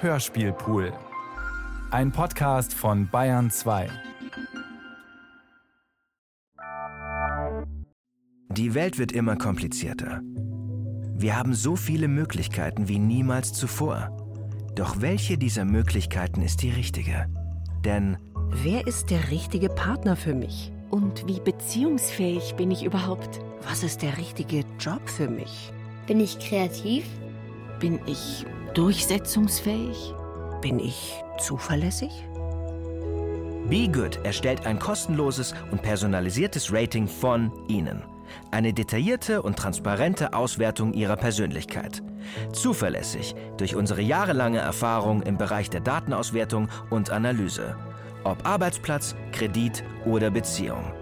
[0.00, 0.92] Hörspielpool.
[1.90, 3.88] Ein Podcast von Bayern 2.
[8.50, 10.20] Die Welt wird immer komplizierter.
[11.16, 14.16] Wir haben so viele Möglichkeiten wie niemals zuvor.
[14.76, 17.26] Doch welche dieser Möglichkeiten ist die richtige?
[17.84, 18.18] Denn
[18.50, 20.70] wer ist der richtige Partner für mich?
[20.90, 23.40] Und wie beziehungsfähig bin ich überhaupt?
[23.68, 25.72] Was ist der richtige Job für mich?
[26.06, 27.04] Bin ich kreativ?
[27.80, 28.46] Bin ich
[28.78, 30.14] durchsetzungsfähig?
[30.62, 32.24] Bin ich zuverlässig?
[33.68, 38.04] Be Good erstellt ein kostenloses und personalisiertes Rating von Ihnen.
[38.52, 42.04] Eine detaillierte und transparente Auswertung Ihrer Persönlichkeit.
[42.52, 47.74] Zuverlässig durch unsere jahrelange Erfahrung im Bereich der Datenauswertung und Analyse.
[48.22, 50.92] Ob Arbeitsplatz, Kredit oder Beziehung.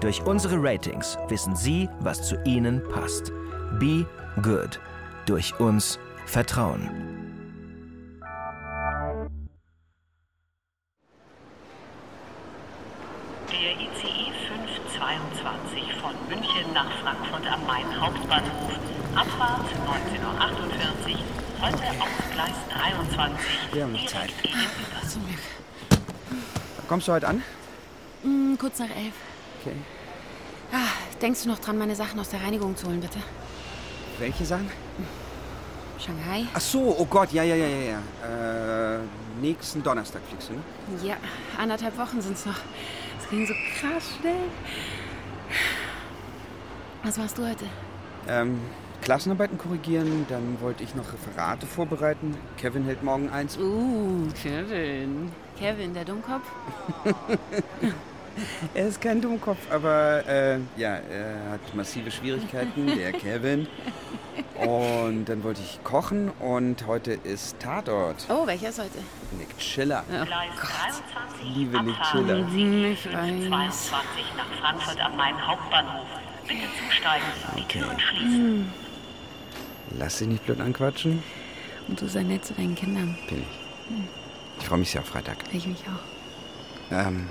[0.00, 3.32] Durch unsere Ratings wissen Sie, was zu Ihnen passt.
[3.78, 4.06] Be
[4.40, 4.80] Good.
[5.26, 5.98] Durch uns
[6.28, 7.17] Vertrauen.
[18.08, 18.50] Hauptbahnhof.
[19.14, 21.18] Abfahrt 19.48 Uhr.
[21.60, 23.38] Heute auf Gleis 23.
[23.72, 24.30] Wir haben noch Zeit.
[25.06, 25.38] Zum Glück.
[26.88, 27.42] Kommst du heute an?
[28.22, 29.12] Hm, kurz nach elf.
[29.60, 29.76] Okay.
[30.72, 30.88] Ah,
[31.20, 33.18] denkst du noch dran, meine Sachen aus der Reinigung zu holen, bitte?
[34.18, 34.70] Welche Sachen?
[35.98, 36.46] Shanghai?
[36.54, 37.90] Ach so, oh Gott, ja, ja, ja, ja.
[37.90, 38.96] ja.
[38.96, 39.00] Äh,
[39.38, 40.60] nächsten Donnerstag fliegst du, ne?
[41.06, 41.16] Ja,
[41.58, 42.56] anderthalb Wochen sind's noch.
[43.22, 44.48] Es ging so krass schnell.
[47.02, 47.66] Was machst du heute?
[48.28, 48.60] Ähm,
[49.02, 52.36] Klassenarbeiten korrigieren, dann wollte ich noch Referate vorbereiten.
[52.56, 53.56] Kevin hält morgen eins.
[53.56, 55.32] Uh, Kevin.
[55.58, 56.44] Kevin, der Dummkopf?
[58.74, 63.66] Er ist kein Dummkopf, aber äh, ja, er hat massive Schwierigkeiten, der Kevin.
[64.54, 68.26] Und dann wollte ich kochen und heute ist Tatort.
[68.28, 68.98] Oh, welcher ist heute?
[69.36, 70.04] Nick Chiller.
[70.12, 70.24] Ja.
[70.24, 71.56] Gleis 23.
[71.56, 72.36] Liebe Nick Schiller.
[72.46, 73.90] Hm, ich 522 weiß.
[74.36, 76.06] nach Frankfurt am Main Hauptbahnhof.
[76.48, 77.26] Bitte zusteigen.
[77.56, 77.78] Die Okay.
[77.80, 78.72] Türen schließen.
[79.98, 81.22] Lass dich nicht blöd anquatschen.
[81.88, 83.16] Und du sei nett zu deinen Kindern.
[83.28, 84.60] Bin ich.
[84.60, 85.36] Ich freue mich sehr auf Freitag.
[85.52, 86.92] Ich mich auch.
[86.92, 87.28] Ähm,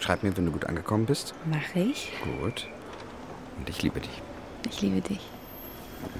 [0.00, 1.34] schreib mir, wenn du gut angekommen bist.
[1.46, 2.12] Mach ich.
[2.40, 2.66] Gut.
[3.58, 4.22] Und ich liebe dich.
[4.68, 5.20] Ich liebe dich.
[6.02, 6.10] Das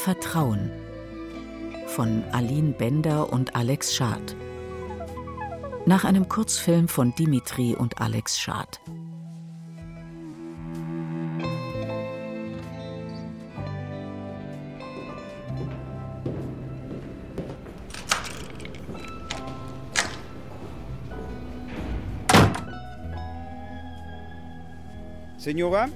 [0.00, 0.70] Vertrauen
[1.88, 4.34] von Aline Bender und Alex Schad.
[5.84, 8.80] Nach einem Kurzfilm von Dimitri und Alex Schad.
[25.40, 25.88] Senora,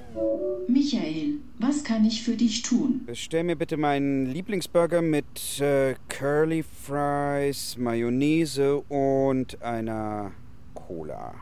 [0.69, 3.03] Michael, was kann ich für dich tun?
[3.05, 10.33] bestell mir bitte meinen Lieblingsburger mit äh, Curly Fries, Mayonnaise und einer
[10.73, 11.35] Cola.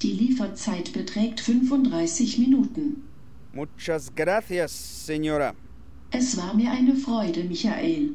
[0.00, 3.02] Die Lieferzeit beträgt 35 Minuten.
[3.52, 5.52] Muchas gracias, Senora.
[6.12, 8.14] Es war mir eine Freude, Michael.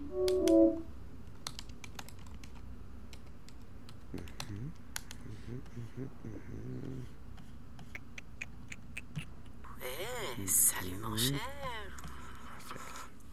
[10.45, 11.39] Salut mon cher.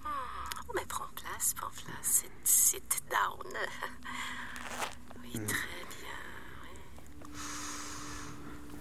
[0.04, 2.24] Oh, mais prends place, prends place.
[2.44, 3.52] Sit, down.
[5.24, 6.18] Oui, très bien.
[6.62, 6.74] oui.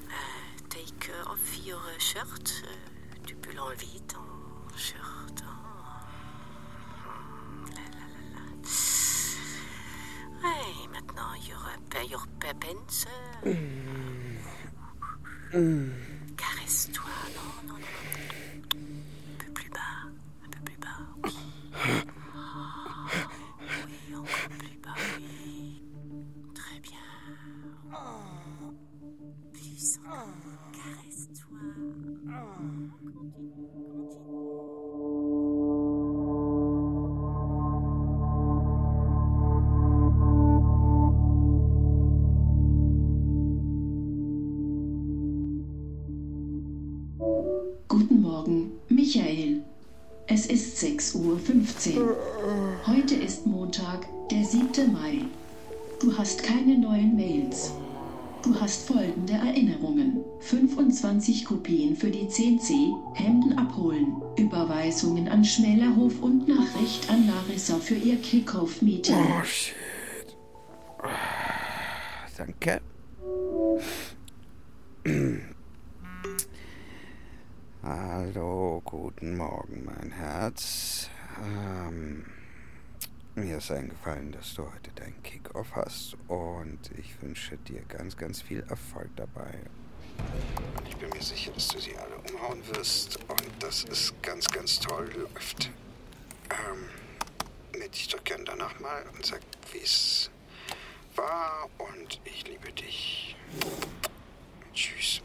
[0.10, 2.64] Euh, take off your shirt.
[2.66, 2.68] Euh,
[3.26, 4.20] Tu peux l'enlever, ton
[4.76, 5.44] shirt.
[5.44, 5.50] Oh.
[7.70, 8.44] La, la, la, la.
[10.44, 13.08] Ouais, maintenant, your, pa- your pa- pants.
[16.38, 17.04] Caresse-toi.
[17.06, 17.21] Non, non,
[49.14, 49.62] Michael.
[50.28, 52.16] Es ist 6.15 Uhr.
[52.88, 54.94] Heute ist Montag, der 7.
[54.94, 55.26] Mai.
[56.00, 57.74] Du hast keine neuen Mails.
[58.42, 60.24] Du hast folgende Erinnerungen.
[60.40, 67.96] 25 Kopien für die CC, Hemden abholen, Überweisungen an Schmälerhof und Nachricht an Larissa für
[67.96, 69.16] ihr Kickoff-Meeting.
[69.16, 69.76] Oh, shit.
[72.38, 72.82] Danke.
[77.84, 78.61] Hallo,
[78.92, 81.10] guten Morgen, mein Herz.
[81.42, 82.26] Ähm,
[83.36, 88.42] mir ist eingefallen, dass du heute deinen Kickoff hast und ich wünsche dir ganz, ganz
[88.42, 89.60] viel Erfolg dabei.
[90.90, 94.78] Ich bin mir sicher, dass du sie alle umhauen wirst und dass es ganz, ganz
[94.82, 95.72] toll läuft.
[96.50, 96.84] Ähm,
[97.72, 99.40] melde dich doch gern danach mal und sag,
[99.72, 100.30] wie es
[101.16, 103.38] war und ich liebe dich.
[104.74, 105.22] Tschüss.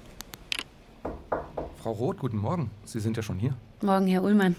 [1.87, 2.73] Frau Roth, guten Morgen.
[2.85, 3.57] Sie sind ja schon hier.
[3.81, 4.57] Morgen, Herr Ullmann.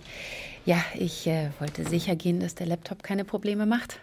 [0.66, 4.00] Ja, ich äh, wollte sicher gehen, dass der Laptop keine Probleme macht.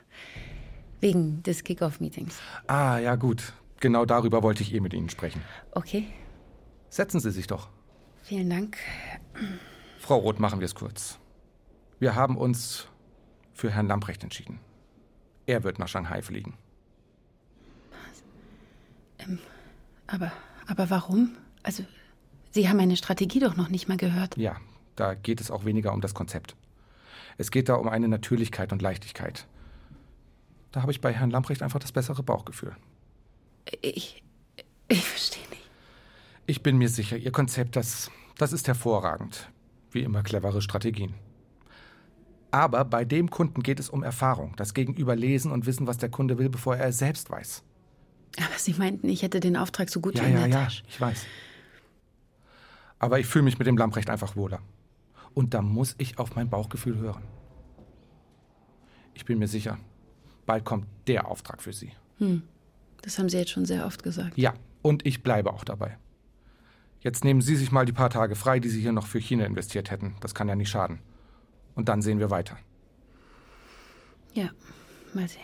[1.01, 2.39] Wegen des Kickoff-Meetings.
[2.67, 3.55] Ah, ja, gut.
[3.81, 5.41] Genau darüber wollte ich eh mit Ihnen sprechen.
[5.71, 6.07] Okay,
[6.91, 7.71] Setzen Sie sich doch.
[8.25, 8.77] vielen Dank.
[10.01, 11.19] Frau Roth, machen wir es kurz.
[11.99, 12.89] Wir haben uns
[13.55, 14.61] für Herrn Lamprecht entschieden.
[15.47, 16.59] Er wird nach Shanghai fliegen.
[20.09, 20.31] Aber,
[20.67, 21.35] aber warum?
[21.63, 21.85] Also,
[22.55, 24.37] Sie haben meine Strategie doch noch nicht mal gehört.
[24.37, 24.57] Ja,
[24.95, 26.55] da geht es auch weniger um das Konzept.
[27.37, 29.49] Es geht da um eine Natürlichkeit und Leichtigkeit.
[30.71, 32.77] Da habe ich bei Herrn Lamprecht einfach das bessere Bauchgefühl.
[33.83, 34.23] Ich,
[34.87, 35.69] ich verstehe nicht.
[36.47, 39.51] Ich bin mir sicher, Ihr Konzept, das, das ist hervorragend.
[39.91, 41.15] Wie immer clevere Strategien.
[42.53, 46.09] Aber bei dem Kunden geht es um Erfahrung, das Gegenüber lesen und wissen, was der
[46.09, 47.65] Kunde will, bevor er es selbst weiß.
[48.39, 50.65] Aber Sie meinten, ich hätte den Auftrag so gut Ja, wie in ja, der ja,
[50.67, 50.85] Tasche.
[50.89, 51.27] ich weiß.
[52.99, 54.61] Aber ich fühle mich mit dem Lamprecht einfach wohler.
[55.35, 57.25] Und da muss ich auf mein Bauchgefühl hören.
[59.15, 59.79] Ich bin mir sicher,
[60.47, 61.93] bald kommt der Auftrag für Sie.
[63.03, 64.39] Das haben Sie jetzt schon sehr oft gesagt.
[64.39, 65.99] Ja, und ich bleibe auch dabei.
[67.01, 69.45] Jetzt nehmen Sie sich mal die paar Tage frei, die Sie hier noch für China
[69.45, 70.17] investiert hätten.
[70.21, 71.01] Das kann ja nicht schaden.
[71.75, 72.57] Und dann sehen wir weiter.
[74.33, 74.49] Ja,
[75.13, 75.43] mal sehen.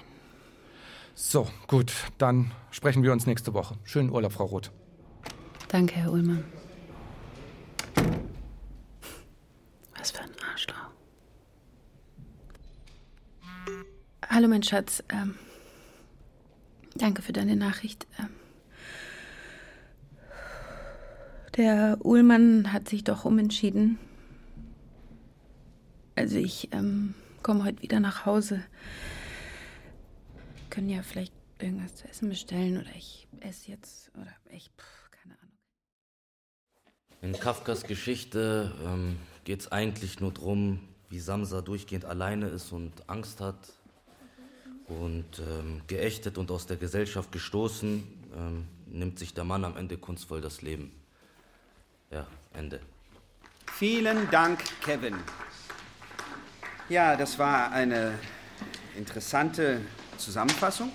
[1.15, 3.77] So, gut, dann sprechen wir uns nächste Woche.
[3.85, 4.73] Schönen Urlaub, Frau Roth.
[5.69, 6.45] Danke, Herr Ullmann.
[9.99, 10.91] Was für ein Arschloch.
[14.33, 15.03] Hallo, mein Schatz.
[15.09, 15.35] Ähm,
[16.95, 18.07] danke für deine Nachricht.
[18.17, 18.29] Ähm,
[21.57, 23.99] der Ullmann hat sich doch umentschieden.
[26.15, 28.63] Also ich ähm, komme heute wieder nach Hause.
[30.55, 35.11] Wir können ja vielleicht irgendwas zu essen bestellen oder ich esse jetzt oder ich, pff,
[35.11, 35.59] keine Ahnung.
[37.21, 40.79] In Kafkas Geschichte ähm, geht es eigentlich nur darum,
[41.09, 43.73] wie Samsa durchgehend alleine ist und Angst hat
[44.91, 48.03] und ähm, geächtet und aus der Gesellschaft gestoßen,
[48.37, 50.91] ähm, nimmt sich der Mann am Ende kunstvoll das Leben.
[52.11, 52.81] Ja, Ende.
[53.73, 55.15] Vielen Dank, Kevin.
[56.89, 58.19] Ja, das war eine
[58.97, 59.81] interessante
[60.19, 60.91] Zusammenfassung.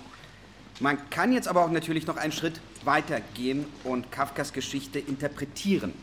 [0.78, 5.94] Man kann jetzt aber auch natürlich noch einen Schritt weiter gehen und Kafkas Geschichte interpretieren.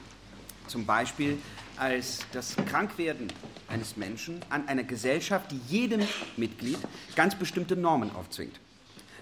[0.68, 1.38] Zum Beispiel
[1.78, 3.32] als das Krankwerden
[3.74, 6.02] eines Menschen an einer Gesellschaft, die jedem
[6.38, 6.78] Mitglied
[7.16, 8.60] ganz bestimmte Normen aufzwingt.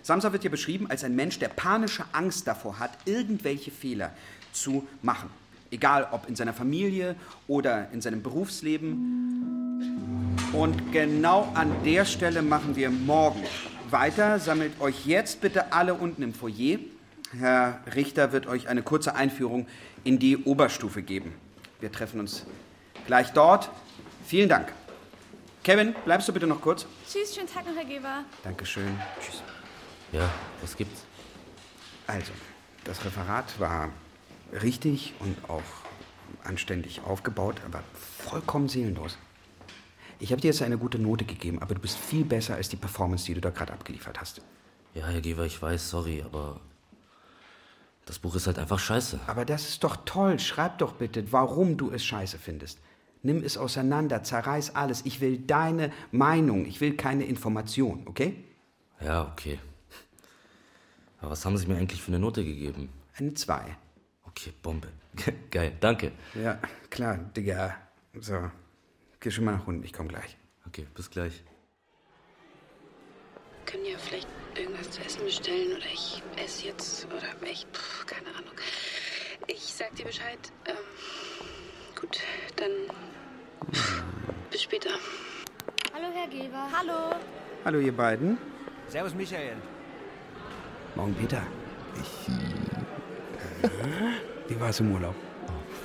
[0.03, 4.11] Samsa wird hier beschrieben als ein Mensch, der panische Angst davor hat, irgendwelche Fehler
[4.51, 5.29] zu machen.
[5.69, 7.15] Egal ob in seiner Familie
[7.47, 10.35] oder in seinem Berufsleben.
[10.51, 13.43] Und genau an der Stelle machen wir morgen
[13.89, 14.39] weiter.
[14.39, 16.79] Sammelt euch jetzt bitte alle unten im Foyer.
[17.37, 19.67] Herr Richter wird euch eine kurze Einführung
[20.03, 21.33] in die Oberstufe geben.
[21.79, 22.45] Wir treffen uns
[23.07, 23.69] gleich dort.
[24.31, 24.71] Vielen Dank.
[25.61, 26.85] Kevin, bleibst du bitte noch kurz?
[27.05, 28.23] Tschüss, schönen Tag noch, Herr Geber.
[28.45, 28.97] Dankeschön.
[29.19, 29.43] Tschüss.
[30.13, 30.29] Ja,
[30.61, 31.03] was gibt's?
[32.07, 32.31] Also,
[32.85, 33.89] das Referat war
[34.63, 35.61] richtig und auch
[36.45, 39.17] anständig aufgebaut, aber vollkommen seelenlos.
[40.19, 42.77] Ich habe dir jetzt eine gute Note gegeben, aber du bist viel besser als die
[42.77, 44.41] Performance, die du da gerade abgeliefert hast.
[44.93, 46.61] Ja, Herr Geber, ich weiß, sorry, aber
[48.05, 49.19] das Buch ist halt einfach scheiße.
[49.27, 50.39] Aber das ist doch toll.
[50.39, 52.79] Schreib doch bitte, warum du es scheiße findest.
[53.23, 55.05] Nimm es auseinander, zerreiß alles.
[55.05, 58.35] Ich will deine Meinung, ich will keine Information, okay?
[58.99, 59.59] Ja, okay.
[61.19, 62.89] Aber was haben Sie mir eigentlich für eine Note gegeben?
[63.15, 63.77] Eine 2.
[64.23, 64.87] Okay, Bombe.
[65.51, 66.13] Geil, danke.
[66.33, 66.59] Ja,
[66.89, 67.77] klar, Digga.
[68.19, 68.49] So,
[69.19, 70.37] geh schon mal nach unten, ich komm gleich.
[70.65, 71.43] Okay, bis gleich.
[73.65, 78.29] Können ja vielleicht irgendwas zu essen bestellen oder ich esse jetzt oder ich, pff, keine
[78.29, 78.53] Ahnung.
[79.47, 80.39] Ich sag dir Bescheid.
[80.65, 80.75] Ähm,
[82.01, 82.19] gut,
[82.55, 82.71] dann
[84.49, 84.89] bis später.
[85.93, 86.67] Hallo, Herr Geber.
[86.75, 87.15] Hallo.
[87.63, 88.37] Hallo, ihr beiden.
[88.87, 89.57] Servus, Michael.
[90.95, 91.43] Morgen, Peter.
[92.01, 92.27] Ich
[94.47, 95.15] Wie war es im Urlaub?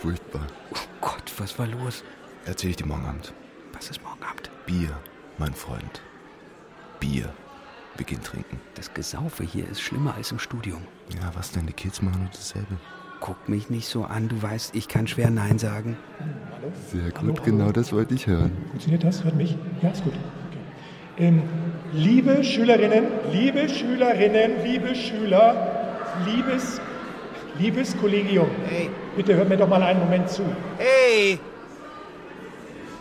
[0.00, 0.46] Furchtbar.
[0.73, 2.02] Oh Gott, was war los?
[2.46, 3.32] Erzähl ich dir morgen Abend.
[3.73, 4.50] Was ist morgen Abend?
[4.64, 4.99] Bier,
[5.38, 6.00] mein Freund.
[6.99, 7.32] Bier.
[7.96, 8.61] Wir gehen trinken.
[8.75, 10.87] Das Gesaufe hier ist schlimmer als im Studium.
[11.08, 11.66] Ja, was denn?
[11.66, 12.76] Die Kids machen nur dasselbe.
[13.20, 15.96] Guck mich nicht so an, du weißt, ich kann schwer Nein sagen.
[16.52, 16.73] Hallo?
[16.92, 17.73] Sehr gut, Hallo, genau hallo.
[17.73, 18.52] das wollte ich hören.
[18.70, 19.25] Funktioniert das?
[19.25, 19.56] Hört mich?
[19.82, 20.12] Ja, ist gut.
[20.12, 20.58] Okay.
[21.26, 21.42] Ähm,
[21.92, 26.80] liebe Schülerinnen, liebe Schülerinnen, liebe Schüler, liebes,
[27.58, 28.50] liebes Kollegium.
[28.68, 28.90] Hey.
[29.16, 30.42] Bitte hört mir doch mal einen Moment zu.
[30.78, 31.38] Hey!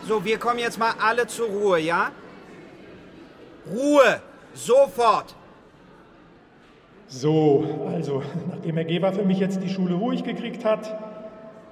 [0.08, 2.12] So, wir kommen jetzt mal alle zur Ruhe, ja?
[3.70, 4.22] Ruhe!
[4.54, 5.36] Sofort!
[7.08, 11.00] So, also, nachdem Herr Geber für mich jetzt die Schule ruhig gekriegt hat,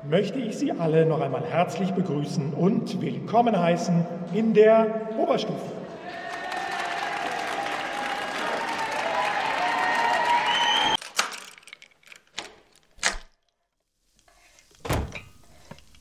[0.08, 5.72] möchte ich Sie alle noch einmal herzlich begrüßen und willkommen heißen in der Oberstufe.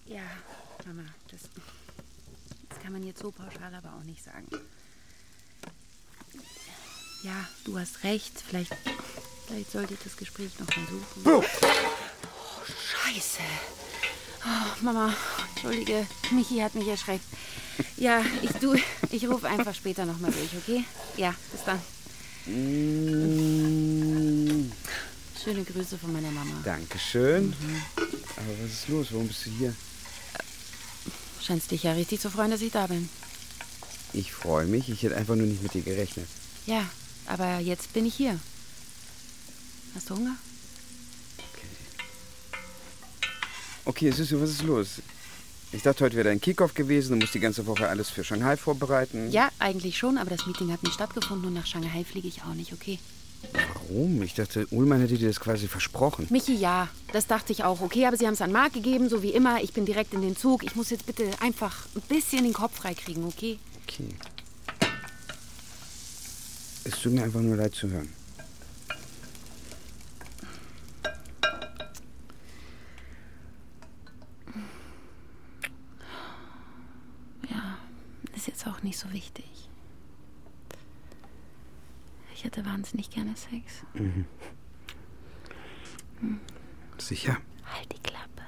[0.04, 0.20] Ja,
[0.84, 1.48] Mama, das,
[2.68, 4.46] das kann man jetzt so pauschal aber auch nicht sagen.
[7.22, 8.32] Ja, du hast recht.
[8.40, 8.74] Vielleicht,
[9.52, 11.22] vielleicht sollte ich das Gespräch noch mal suchen.
[11.26, 11.42] Oh,
[12.90, 13.42] Scheiße.
[14.44, 15.14] Oh, Mama,
[15.50, 16.06] entschuldige.
[16.30, 17.24] Michi hat mich erschreckt.
[17.96, 18.74] Ja, ich, du,
[19.10, 20.84] ich rufe einfach später noch mal durch, okay?
[21.16, 21.80] Ja, bis dann.
[25.42, 26.54] Schöne Grüße von meiner Mama.
[26.64, 27.54] Dankeschön.
[28.36, 29.08] Aber was ist los?
[29.10, 29.74] Warum bist du hier?
[31.40, 33.08] Scheinst dich ja richtig zu freuen, dass ich da bin.
[34.12, 34.88] Ich freue mich.
[34.88, 36.26] Ich hätte einfach nur nicht mit dir gerechnet.
[36.66, 36.84] Ja,
[37.26, 38.38] aber jetzt bin ich hier.
[39.94, 40.36] Hast du Hunger?
[43.84, 45.02] Okay, Süße, was ist los?
[45.72, 47.12] Ich dachte, heute wäre dein Kickoff gewesen.
[47.12, 49.30] Du musst die ganze Woche alles für Shanghai vorbereiten.
[49.30, 52.54] Ja, eigentlich schon, aber das Meeting hat nicht stattgefunden und nach Shanghai fliege ich auch
[52.54, 52.98] nicht, okay?
[53.52, 54.22] Warum?
[54.22, 56.26] Ich dachte, Ullmann hätte dir das quasi versprochen.
[56.30, 59.22] Michi, ja, das dachte ich auch, okay, aber Sie haben es an Marc gegeben, so
[59.22, 59.62] wie immer.
[59.62, 60.62] Ich bin direkt in den Zug.
[60.62, 63.58] Ich muss jetzt bitte einfach ein bisschen den Kopf freikriegen, okay?
[63.88, 64.08] Okay.
[66.84, 68.12] Es tut mir einfach nur leid zu hören.
[77.48, 77.78] Ja,
[78.34, 79.68] ist jetzt auch nicht so wichtig.
[82.34, 83.84] Ich hätte wahnsinnig gerne Sex.
[83.94, 84.26] Mhm.
[86.20, 86.40] Hm.
[86.98, 87.36] Sicher?
[87.64, 88.42] Halt die Klappe.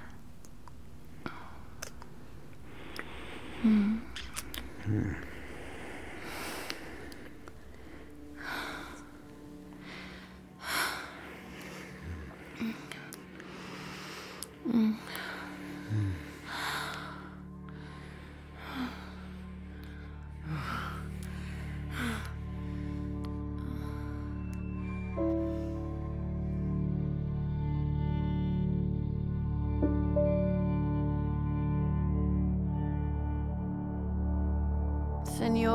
[3.62, 4.02] Hm.
[4.84, 5.16] Hm.
[14.70, 14.98] Hm.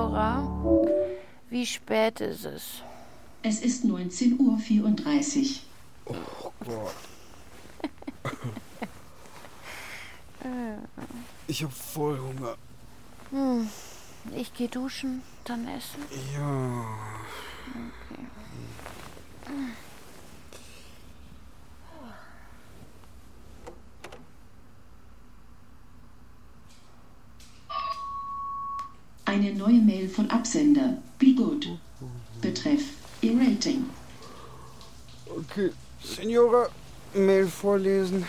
[0.10, 0.44] Senora,
[1.52, 2.82] wie spät ist es?
[3.44, 5.60] Es ist 19.34
[6.06, 6.16] Uhr.
[6.44, 6.96] Oh Gott.
[11.48, 12.56] Ich hab voll Hunger.
[13.32, 13.68] Hm.
[14.36, 16.04] Ich gehe duschen, dann essen.
[16.34, 16.86] Ja.
[17.66, 18.30] Okay.
[29.26, 30.98] Eine neue Mail von Absender.
[31.18, 31.68] Be good.
[32.42, 32.82] Betreff
[33.22, 33.86] Ihr Rating.
[35.28, 35.72] Okay,
[36.04, 36.70] Senora,
[37.14, 38.26] Mail vorlesen.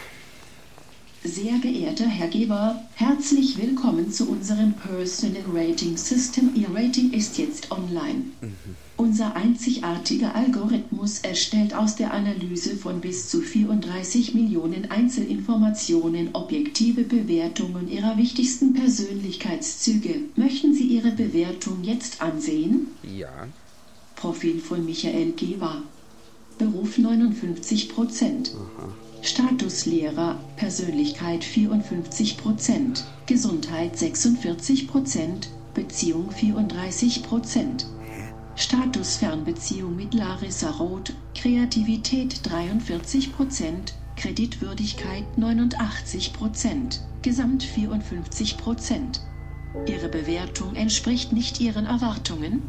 [1.22, 6.52] Sehr geehrter Herr Geber, herzlich willkommen zu unserem Personal Rating System.
[6.54, 8.24] Ihr Rating ist jetzt online.
[8.96, 17.90] Unser einzigartiger Algorithmus erstellt aus der Analyse von bis zu 34 Millionen Einzelinformationen objektive Bewertungen
[17.90, 20.14] Ihrer wichtigsten Persönlichkeitszüge.
[20.36, 22.86] Möchten Sie Ihre Bewertung jetzt ansehen?
[23.02, 23.48] Ja.
[24.16, 25.82] Profil von Michael Geber.
[26.58, 28.48] Beruf 59 Prozent.
[28.48, 29.09] Status
[29.86, 33.04] Lehrer, Persönlichkeit 54 Prozent.
[33.26, 35.48] Gesundheit 46 Prozent.
[35.74, 37.86] Beziehung 34 Prozent.
[38.56, 43.94] Status Fernbeziehung mit Larissa Roth, Kreativität 43 Prozent.
[44.16, 47.00] Kreditwürdigkeit 89 Prozent.
[47.22, 49.20] Gesamt 54 Prozent.
[49.86, 52.62] Ihre Bewertung entspricht nicht Ihren Erwartungen?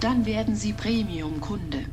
[0.00, 1.84] Dann werden Sie Premium-Kunde.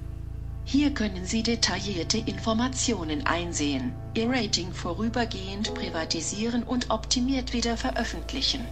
[0.63, 8.65] Hier können Sie detaillierte Informationen einsehen, Ihr Rating vorübergehend privatisieren und optimiert wieder veröffentlichen.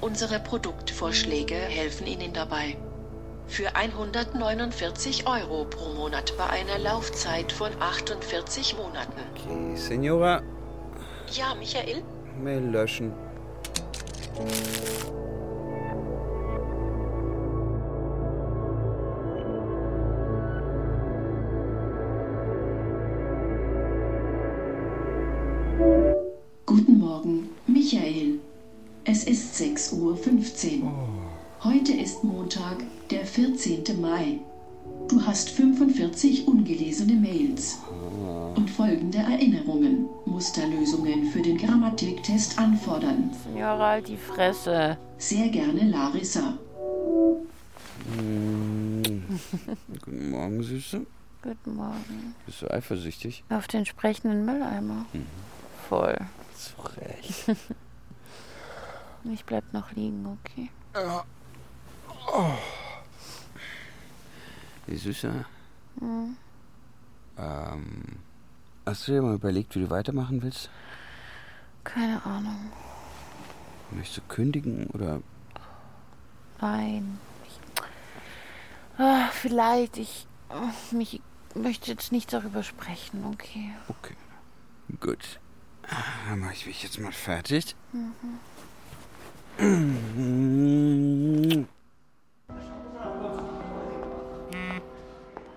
[0.00, 2.76] Unsere Produktvorschläge helfen Ihnen dabei.
[3.48, 9.12] für 149 Euro pro Monat bei einer Laufzeit von 48 Monaten.
[9.36, 10.42] Okay, Senora,
[11.32, 12.02] Ja, Michael?
[12.42, 13.12] Mail löschen.
[29.08, 30.92] Es ist 6.15 Uhr.
[31.62, 34.00] Heute ist Montag, der 14.
[34.00, 34.40] Mai.
[35.06, 37.78] Du hast 45 ungelesene Mails
[38.56, 43.30] und folgende Erinnerungen, Musterlösungen für den Grammatiktest anfordern.
[43.44, 44.98] Senora, halt die Fresse.
[45.18, 46.58] Sehr gerne Larissa.
[48.16, 49.22] Hm.
[50.04, 51.06] Guten Morgen, Süße.
[51.42, 52.34] Guten Morgen.
[52.44, 53.44] Bist du eifersüchtig?
[53.50, 55.06] Auf den sprechenden Mülleimer.
[55.88, 56.18] Voll.
[56.56, 57.56] Zu Recht.
[59.32, 60.70] Ich bleib noch liegen, okay?
[60.94, 61.24] Ja.
[62.32, 62.52] Oh.
[64.86, 65.44] Die Süße.
[65.98, 66.36] Hm.
[67.38, 68.02] Ähm,
[68.84, 70.70] hast du dir mal überlegt, wie du weitermachen willst?
[71.84, 72.70] Keine Ahnung.
[73.90, 75.20] Möchtest du kündigen oder
[76.60, 77.18] Nein.
[77.46, 79.98] Ich, ah, vielleicht.
[79.98, 80.26] Ich,
[80.90, 81.20] mich,
[81.54, 83.72] möchte jetzt nicht darüber sprechen, okay?
[83.88, 84.16] Okay.
[85.00, 85.40] Gut.
[86.28, 87.76] Dann mache ich mich jetzt mal fertig.
[87.92, 88.14] Mhm.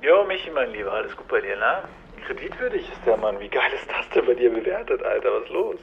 [0.01, 1.83] Jo, Michi, mein Lieber, alles gut bei dir, na?
[2.25, 3.37] Kreditwürdig ist der Mann.
[3.41, 5.33] Wie geil ist das denn bei dir bewertet, Alter?
[5.33, 5.75] Was ist los?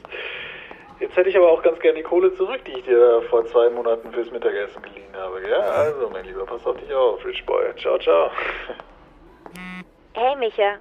[0.99, 3.69] Jetzt hätte ich aber auch ganz gerne die Kohle zurück, die ich dir vor zwei
[3.69, 5.47] Monaten fürs Mittagessen geliehen habe.
[5.47, 7.75] Ja, also, mein Lieber, pass auf dich auf, Rich Boy.
[7.75, 8.31] Ciao, ciao.
[10.13, 10.79] Hey Micha,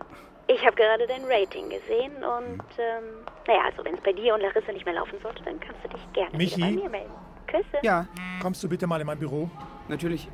[0.48, 3.04] ich habe gerade dein Rating gesehen und ähm,
[3.46, 5.88] naja, also wenn es bei dir und Larissa nicht mehr laufen sollte, dann kannst du
[5.88, 6.56] dich gerne Michi?
[6.56, 7.12] wieder bei mir melden.
[7.46, 7.78] Küsse.
[7.82, 8.06] Ja.
[8.40, 9.50] Kommst du bitte mal in mein Büro?
[9.88, 10.28] Natürlich.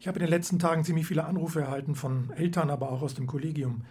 [0.00, 3.14] Ich habe in den letzten Tagen ziemlich viele Anrufe erhalten von Eltern, aber auch aus
[3.14, 3.84] dem Kollegium.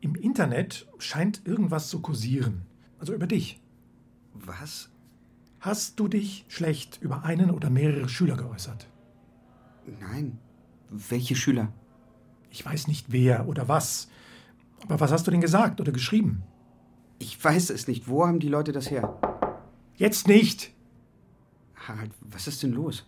[0.00, 2.66] Im Internet scheint irgendwas zu kursieren.
[2.98, 3.60] Also über dich.
[4.34, 4.90] Was?
[5.60, 8.88] Hast du dich schlecht über einen oder mehrere Schüler geäußert?
[10.00, 10.38] Nein.
[10.88, 11.72] Welche Schüler?
[12.52, 14.08] Ich weiß nicht wer oder was.
[14.82, 16.42] Aber was hast du denn gesagt oder geschrieben?
[17.18, 18.08] Ich weiß es nicht.
[18.08, 19.18] Wo haben die Leute das her?
[19.96, 20.70] Jetzt nicht!
[21.74, 23.06] Harald, was ist denn los?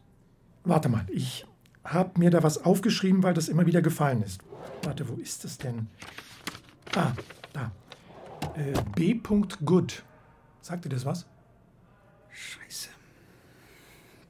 [0.65, 1.47] Warte mal, ich
[1.85, 4.41] habe mir da was aufgeschrieben, weil das immer wieder gefallen ist.
[4.83, 5.89] Warte, wo ist es denn?
[6.95, 7.13] Ah,
[7.53, 7.71] da.
[8.57, 9.21] Äh, B.
[9.65, 10.03] Good.
[10.63, 11.27] Sagt dir das was?
[12.31, 12.89] Scheiße.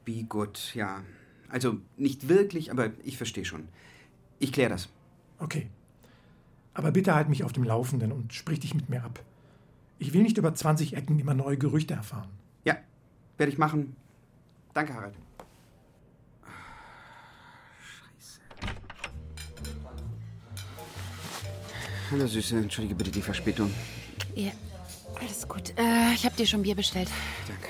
[0.03, 1.03] Be good, ja.
[1.47, 3.69] Also nicht wirklich, aber ich verstehe schon.
[4.39, 4.89] Ich kläre das.
[5.39, 5.69] Okay.
[6.73, 9.23] Aber bitte halt mich auf dem Laufenden und sprich dich mit mir ab.
[9.97, 12.29] Ich will nicht über 20 Ecken immer neue Gerüchte erfahren.
[12.65, 12.77] Ja,
[13.37, 13.95] werde ich machen.
[14.73, 15.15] Danke, Harald.
[22.11, 23.71] Hallo Süße, entschuldige bitte die Verspätung.
[24.35, 24.51] Ja,
[25.19, 25.73] alles gut.
[25.77, 27.09] Äh, ich habe dir schon Bier bestellt.
[27.47, 27.69] Danke.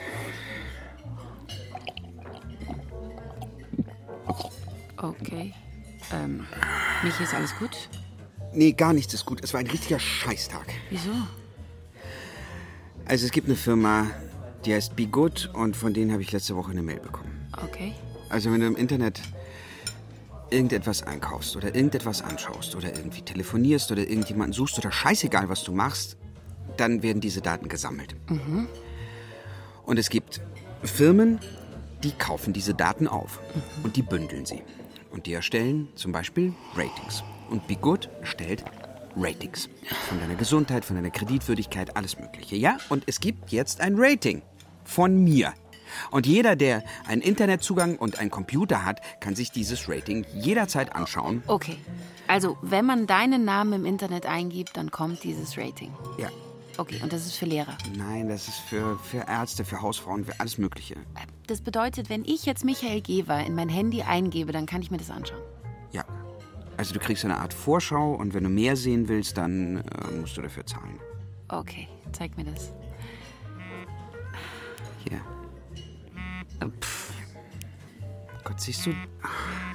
[4.97, 5.53] Okay.
[6.11, 6.45] Ähm,
[7.05, 7.87] Michi, ist alles gut?
[8.51, 9.43] Nee, gar nichts ist gut.
[9.43, 10.65] Es war ein richtiger Scheißtag.
[10.89, 11.11] Wieso?
[13.05, 14.07] Also es gibt eine Firma,
[14.65, 17.47] die heißt Be Good und von denen habe ich letzte Woche eine Mail bekommen.
[17.63, 17.93] Okay.
[18.29, 19.21] Also wenn du im Internet
[20.49, 25.73] irgendetwas einkaufst oder irgendetwas anschaust oder irgendwie telefonierst oder irgendjemanden suchst oder scheißegal, was du
[25.73, 26.17] machst,
[26.77, 28.15] dann werden diese Daten gesammelt.
[28.31, 28.67] Mhm.
[29.85, 30.41] Und es gibt
[30.81, 31.37] Firmen,
[32.03, 33.39] die kaufen diese Daten auf
[33.83, 34.63] und die bündeln sie.
[35.15, 37.23] Und die erstellen zum Beispiel Ratings.
[37.49, 38.65] Und Be Good erstellt
[39.15, 39.69] Ratings.
[40.09, 42.57] Von deiner Gesundheit, von deiner Kreditwürdigkeit, alles Mögliche.
[42.57, 42.77] Ja?
[42.89, 44.41] Und es gibt jetzt ein Rating
[44.83, 45.53] von mir.
[46.11, 51.43] Und jeder, der einen Internetzugang und einen Computer hat, kann sich dieses Rating jederzeit anschauen.
[51.47, 51.77] Okay.
[52.27, 55.93] Also, wenn man deinen Namen im Internet eingibt, dann kommt dieses Rating.
[56.17, 56.27] Ja.
[56.77, 57.77] Okay, und das ist für Lehrer.
[57.95, 60.95] Nein, das ist für, für Ärzte, für Hausfrauen, für alles Mögliche.
[61.47, 64.97] Das bedeutet, wenn ich jetzt Michael Geber in mein Handy eingebe, dann kann ich mir
[64.97, 65.41] das anschauen.
[65.91, 66.03] Ja.
[66.77, 70.35] Also du kriegst eine Art Vorschau und wenn du mehr sehen willst, dann äh, musst
[70.35, 70.99] du dafür zahlen.
[71.47, 72.73] Okay, zeig mir das.
[75.07, 75.21] Hier.
[76.59, 77.13] Äh, Pff.
[78.43, 78.93] Gott, siehst du?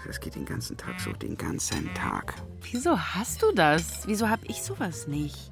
[0.07, 2.35] Das geht den ganzen Tag so, den ganzen Tag.
[2.71, 4.07] Wieso hast du das?
[4.07, 5.51] Wieso hab ich sowas nicht?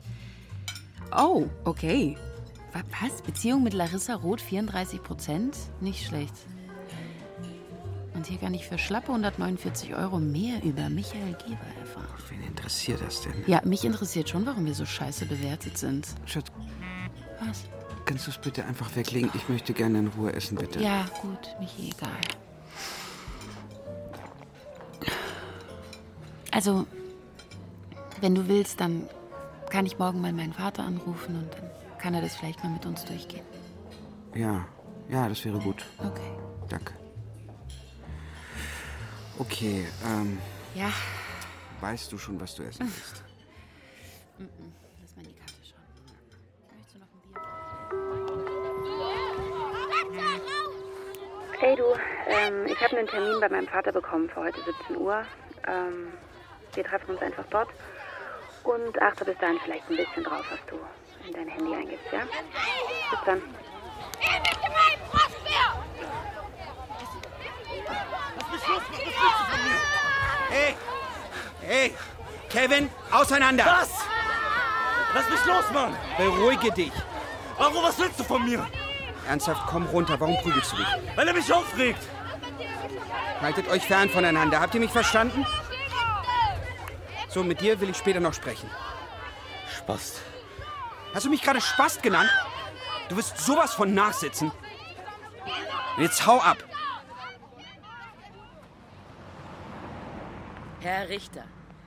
[1.16, 2.16] Oh, okay.
[2.73, 3.23] Wa- Was?
[3.23, 5.57] Beziehung mit Larissa Roth 34 Prozent?
[5.81, 6.35] Nicht schlecht.
[8.14, 12.07] Und hier kann ich für schlappe 149 Euro mehr über Michael Geber erfahren.
[12.31, 13.33] Wen interessiert das denn?
[13.47, 16.07] Ja, mich interessiert schon, warum wir so scheiße bewertet sind.
[16.27, 16.47] Schatz,
[17.47, 17.62] Was?
[18.05, 19.31] kannst du es bitte einfach weglegen?
[19.35, 20.83] Ich möchte gerne in Ruhe essen, bitte.
[20.83, 22.11] Ja, gut, Michi, egal.
[26.51, 26.87] Also,
[28.21, 29.09] wenn du willst, dann
[29.70, 32.87] kann ich morgen mal meinen Vater anrufen und dann kann er das vielleicht mal mit
[32.87, 33.42] uns durchgehen.
[34.35, 34.66] Ja,
[35.09, 35.85] ja, das wäre gut.
[35.98, 36.31] Okay.
[36.68, 36.92] Danke.
[39.38, 40.38] Okay, ähm,
[40.74, 40.90] Ja.
[41.81, 43.22] weißt du schon, was du essen willst?
[44.38, 44.46] Mhm.
[45.02, 45.83] Lass mal in die Karte schauen.
[46.70, 47.40] Möchtest du noch ein Bier?
[51.59, 51.83] Hey du,
[52.28, 55.24] ähm, ich habe einen Termin bei meinem Vater bekommen für heute 17 Uhr.
[55.66, 56.12] Ähm,
[56.74, 57.68] wir treffen uns einfach dort.
[58.68, 60.76] Und achte bis dahin vielleicht ein bisschen drauf, was du
[61.26, 62.20] in dein Handy eingibst, ja?
[63.11, 63.42] Bis dann.
[70.50, 70.76] Hey!
[71.62, 71.94] Hey!
[72.50, 73.64] Kevin, auseinander!
[73.64, 73.90] Was?
[75.14, 75.96] Lass mich los, Mann!
[76.18, 76.92] Beruhige dich.
[77.57, 78.68] Warum, was willst du von mir?
[79.26, 80.20] Ernsthaft, komm runter.
[80.20, 80.87] Warum prügelst du dich?
[81.16, 82.07] Weil er mich aufregt!
[83.40, 84.61] Haltet euch fern voneinander.
[84.61, 85.46] Habt ihr mich verstanden?
[87.38, 88.68] So, mit dir will ich später noch sprechen.
[89.72, 90.22] Spast.
[91.14, 92.29] Hast du mich gerade Spast genannt?
[93.09, 94.51] Du wirst sowas von nachsitzen.
[95.96, 96.57] Und Jetzt hau ab.
[100.81, 101.44] Herr Richter,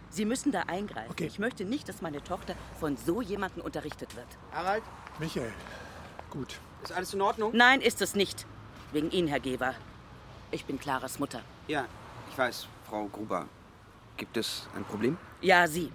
[0.09, 1.13] Sie müssen da eingreifen.
[1.17, 4.27] Ich möchte nicht, dass meine Tochter von so jemandem unterrichtet wird.
[4.53, 4.83] Harald?
[5.19, 5.51] Michael,
[6.29, 6.61] gut.
[6.81, 7.51] Ist alles in Ordnung?
[7.53, 8.45] Nein, ist es nicht.
[8.93, 9.75] Wegen Ihnen, Herr Geber.
[10.51, 11.41] Ich bin Claras Mutter.
[11.67, 11.87] Ja,
[12.31, 13.47] ich weiß, Frau Gruber.
[14.21, 15.17] Gibt es ein Problem?
[15.41, 15.91] Ja, Sie.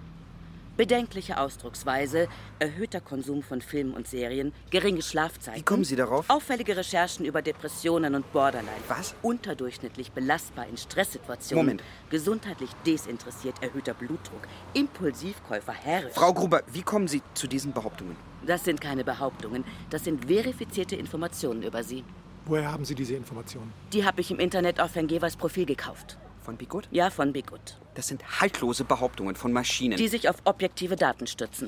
[0.75, 2.27] Bedenkliche Ausdrucksweise,
[2.59, 5.61] erhöhter Konsum von Filmen und Serien, geringe Schlafzeiten.
[5.61, 6.29] Wie kommen Sie darauf?
[6.29, 8.67] Auffällige Recherchen über Depressionen und Borderline.
[8.89, 9.15] Was?
[9.21, 11.65] Unterdurchschnittlich belastbar in Stresssituationen.
[11.65, 11.83] Moment.
[12.09, 14.41] Gesundheitlich desinteressiert, erhöhter Blutdruck.
[14.73, 16.13] Impulsivkäufer, herrisch.
[16.13, 18.17] Frau Gruber, wie kommen Sie zu diesen Behauptungen?
[18.45, 19.63] Das sind keine Behauptungen.
[19.89, 22.03] Das sind verifizierte Informationen über Sie.
[22.45, 23.71] Woher haben Sie diese Informationen?
[23.93, 26.17] Die habe ich im Internet auf Herrn Gevers Profil gekauft.
[26.47, 26.87] Von Bigut?
[26.91, 27.77] Ja, von Bigut.
[27.95, 29.97] Das sind haltlose Behauptungen von Maschinen.
[29.97, 31.67] Die sich auf objektive Daten stützen.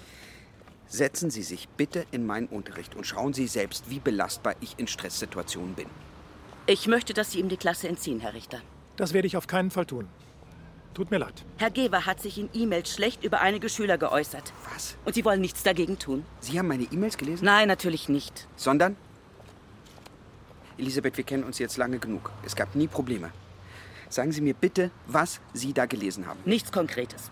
[0.88, 4.88] Setzen Sie sich bitte in meinen Unterricht und schauen Sie selbst, wie belastbar ich in
[4.88, 5.88] Stresssituationen bin.
[6.66, 8.62] Ich möchte, dass Sie ihm die Klasse entziehen, Herr Richter.
[8.96, 10.08] Das werde ich auf keinen Fall tun.
[10.94, 11.44] Tut mir leid.
[11.58, 14.54] Herr Geber hat sich in E-Mails schlecht über einige Schüler geäußert.
[14.74, 14.96] Was?
[15.04, 16.24] Und Sie wollen nichts dagegen tun?
[16.40, 17.44] Sie haben meine E-Mails gelesen?
[17.44, 18.48] Nein, natürlich nicht.
[18.56, 18.96] Sondern?
[20.78, 22.32] Elisabeth, wir kennen uns jetzt lange genug.
[22.46, 23.30] Es gab nie Probleme.
[24.10, 26.40] Sagen Sie mir bitte, was Sie da gelesen haben.
[26.46, 27.30] Nichts Konkretes.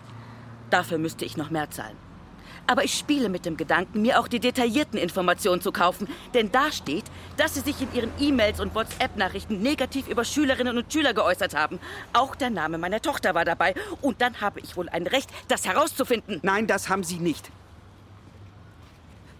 [0.70, 1.96] Dafür müsste ich noch mehr zahlen.
[2.68, 6.06] Aber ich spiele mit dem Gedanken, mir auch die detaillierten Informationen zu kaufen.
[6.34, 7.04] Denn da steht,
[7.38, 11.80] dass Sie sich in Ihren E-Mails und WhatsApp-Nachrichten negativ über Schülerinnen und Schüler geäußert haben.
[12.12, 13.74] Auch der Name meiner Tochter war dabei.
[14.02, 16.40] Und dann habe ich wohl ein Recht, das herauszufinden.
[16.42, 17.50] Nein, das haben Sie nicht.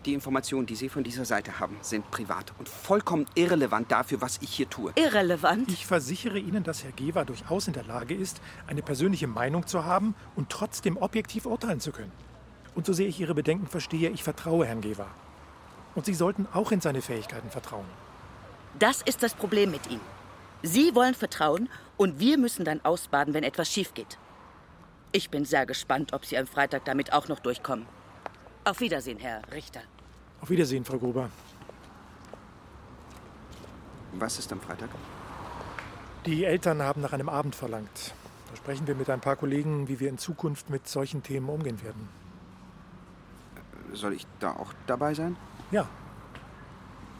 [0.08, 4.38] Die Informationen, die Sie von dieser Seite haben, sind privat und vollkommen irrelevant dafür, was
[4.40, 4.90] ich hier tue.
[4.94, 5.70] Irrelevant?
[5.70, 9.84] Ich versichere Ihnen, dass Herr Gewer durchaus in der Lage ist, eine persönliche Meinung zu
[9.84, 12.10] haben und trotzdem objektiv urteilen zu können.
[12.74, 15.08] Und so sehr ich Ihre Bedenken verstehe, ich vertraue Herrn Gewer.
[15.94, 17.84] Und Sie sollten auch in seine Fähigkeiten vertrauen.
[18.78, 20.00] Das ist das Problem mit ihm.
[20.62, 21.68] Sie wollen vertrauen
[21.98, 24.16] und wir müssen dann ausbaden, wenn etwas schief geht.
[25.12, 27.84] Ich bin sehr gespannt, ob Sie am Freitag damit auch noch durchkommen.
[28.64, 29.82] Auf Wiedersehen, Herr Richter.
[30.40, 31.30] Auf Wiedersehen, Frau Gruber.
[34.12, 34.90] Was ist am Freitag?
[36.26, 38.14] Die Eltern haben nach einem Abend verlangt.
[38.50, 41.82] Da sprechen wir mit ein paar Kollegen, wie wir in Zukunft mit solchen Themen umgehen
[41.82, 42.08] werden.
[43.92, 45.36] Soll ich da auch dabei sein?
[45.70, 45.86] Ja.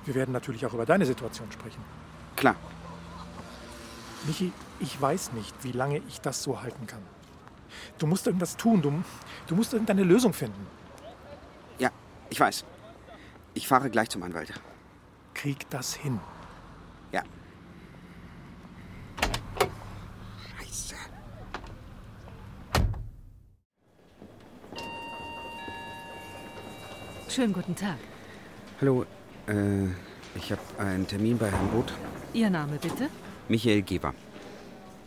[0.04, 1.82] Wir werden natürlich auch über deine Situation sprechen.
[2.36, 2.56] Klar.
[4.26, 7.02] Michi, ich weiß nicht, wie lange ich das so halten kann.
[7.98, 8.82] Du musst irgendwas tun.
[8.82, 8.92] Du,
[9.46, 10.66] du musst irgendeine Lösung finden.
[11.78, 11.90] Ja,
[12.30, 12.64] ich weiß.
[13.58, 14.52] Ich fahre gleich zum Anwalt.
[15.34, 16.20] Krieg das hin.
[17.10, 17.24] Ja.
[27.28, 27.96] Schönen guten Tag.
[28.80, 29.04] Hallo,
[29.48, 29.86] äh,
[30.36, 31.92] ich habe einen Termin bei Herrn Roth.
[32.34, 33.10] Ihr Name bitte?
[33.48, 34.14] Michael Geber.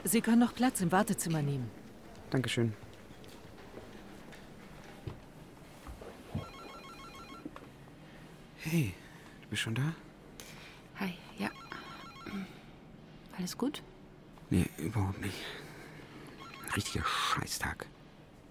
[0.04, 1.72] Sie können noch Platz im Wartezimmer nehmen.
[2.32, 2.74] Dankeschön.
[8.72, 8.94] Hey,
[9.42, 9.94] du bist schon da?
[10.98, 11.50] Hi, ja.
[13.38, 13.84] Alles gut?
[14.50, 15.36] Nee, überhaupt nicht.
[16.64, 17.86] Ein richtiger Scheißtag.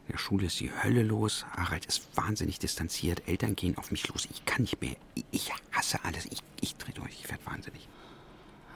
[0.06, 1.46] In der Schule ist die Hölle los.
[1.56, 3.26] Harald ist wahnsinnig distanziert.
[3.28, 4.28] Eltern gehen auf mich los.
[4.30, 4.94] Ich kann nicht mehr.
[5.30, 6.26] Ich, hasse alles.
[6.26, 7.12] Ich, ich dreh durch.
[7.12, 7.88] Ich werde wahnsinnig.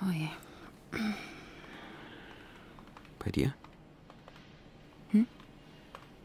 [0.01, 0.29] Oh je.
[3.19, 3.53] Bei dir?
[5.11, 5.27] Hm?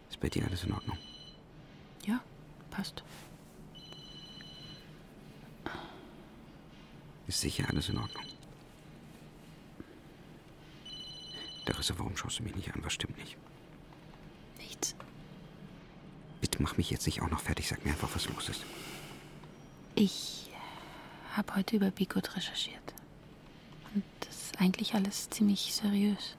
[0.10, 0.98] Ist bei dir alles in Ordnung?
[2.06, 2.22] Ja,
[2.72, 3.04] passt.
[7.30, 8.26] Ist sicher alles in Ordnung?
[11.66, 12.84] Darissa, warum schaust du mich nicht an?
[12.84, 13.38] Was stimmt nicht?
[16.60, 17.68] mach mich jetzt nicht auch noch fertig.
[17.68, 18.64] Sag mir einfach, was los ist.
[19.96, 20.50] Ich
[21.36, 22.94] habe heute über Bigot recherchiert.
[23.96, 26.36] Und das ist eigentlich alles ziemlich seriös.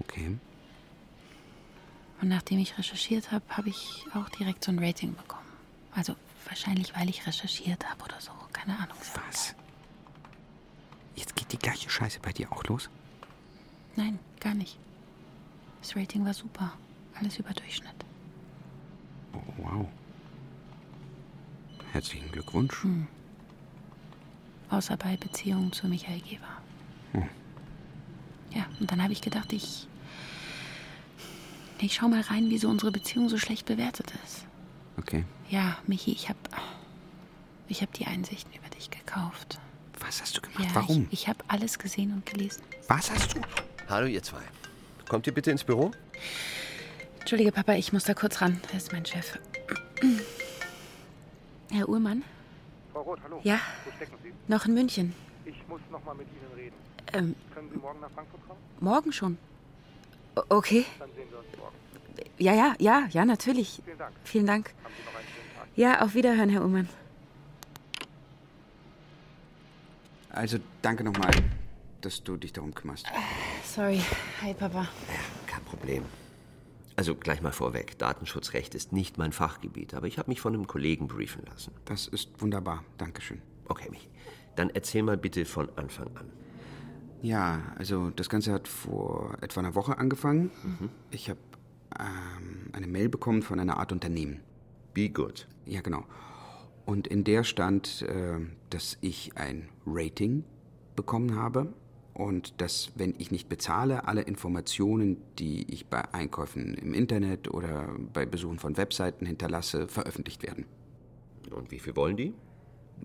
[0.00, 0.38] Okay.
[2.20, 5.42] Und nachdem ich recherchiert habe, habe ich auch direkt so ein Rating bekommen.
[5.92, 6.14] Also
[6.46, 8.30] wahrscheinlich, weil ich recherchiert habe oder so.
[8.52, 8.96] Keine Ahnung.
[9.28, 9.54] Was?
[11.16, 12.88] Jetzt geht die gleiche Scheiße bei dir auch los?
[13.96, 14.78] Nein, gar nicht.
[15.80, 16.72] Das Rating war super.
[17.14, 17.94] Alles über Durchschnitt.
[19.32, 19.88] Oh, wow.
[21.92, 22.82] Herzlichen Glückwunsch.
[22.82, 23.06] Hm.
[24.68, 26.60] Außer bei Beziehungen zu Michael Geber.
[27.12, 27.28] Hm.
[28.50, 29.88] Ja, und dann habe ich gedacht, ich.
[31.78, 34.46] Ich schau mal rein, wieso unsere Beziehung so schlecht bewertet ist.
[34.98, 35.24] Okay.
[35.48, 36.38] Ja, Michi, ich habe.
[37.68, 39.58] Ich habe die Einsichten über dich gekauft.
[40.06, 40.64] Was hast du gemacht?
[40.64, 41.08] Ja, Warum?
[41.10, 42.62] Ich, ich habe alles gesehen und gelesen.
[42.88, 43.40] Was hast du?
[43.88, 44.42] Hallo, ihr zwei.
[45.08, 45.90] Kommt ihr bitte ins Büro?
[47.20, 48.60] Entschuldige, Papa, ich muss da kurz ran.
[48.70, 49.38] Er ist mein Chef.
[51.72, 52.22] Herr Uhrmann?
[52.92, 53.40] Frau Roth, hallo.
[53.42, 53.58] Ja?
[53.84, 54.32] Wo stecken Sie?
[54.46, 55.12] Noch in München.
[55.44, 56.76] Ich muss noch mal mit Ihnen reden.
[57.12, 58.60] Ähm, Können Sie morgen nach Frankfurt kommen?
[58.78, 59.38] morgen schon.
[60.36, 60.84] O okay.
[61.00, 61.74] Dann sehen wir uns morgen.
[62.38, 63.80] Ja, ja, ja, ja, natürlich.
[63.84, 64.12] Vielen Dank.
[64.22, 64.74] Vielen Dank.
[64.84, 65.68] Haben Sie noch einen schönen Tag.
[65.74, 66.88] Ja, auf Wiederhören, Herr Uhrmann.
[70.36, 71.30] Also danke nochmal,
[72.02, 73.06] dass du dich darum kümmerst.
[73.64, 74.02] Sorry.
[74.42, 74.86] Hi, Papa.
[75.46, 76.04] Kein Problem.
[76.94, 80.66] Also gleich mal vorweg, Datenschutzrecht ist nicht mein Fachgebiet, aber ich habe mich von einem
[80.66, 81.72] Kollegen briefen lassen.
[81.86, 82.84] Das ist wunderbar.
[82.98, 83.40] Dankeschön.
[83.66, 84.08] Okay, Michi.
[84.56, 86.30] Dann erzähl mal bitte von Anfang an.
[87.22, 90.50] Ja, also das Ganze hat vor etwa einer Woche angefangen.
[91.10, 91.40] Ich habe
[91.98, 94.40] ähm, eine Mail bekommen von einer Art Unternehmen.
[94.92, 95.48] Be Good.
[95.64, 96.04] Ja, genau.
[96.86, 98.38] Und in der stand, äh,
[98.70, 100.44] dass ich ein Rating
[100.94, 101.74] bekommen habe
[102.14, 107.90] und dass, wenn ich nicht bezahle, alle Informationen, die ich bei Einkäufen im Internet oder
[108.12, 110.64] bei Besuchen von Webseiten hinterlasse, veröffentlicht werden.
[111.50, 112.32] Und wie viel wollen die?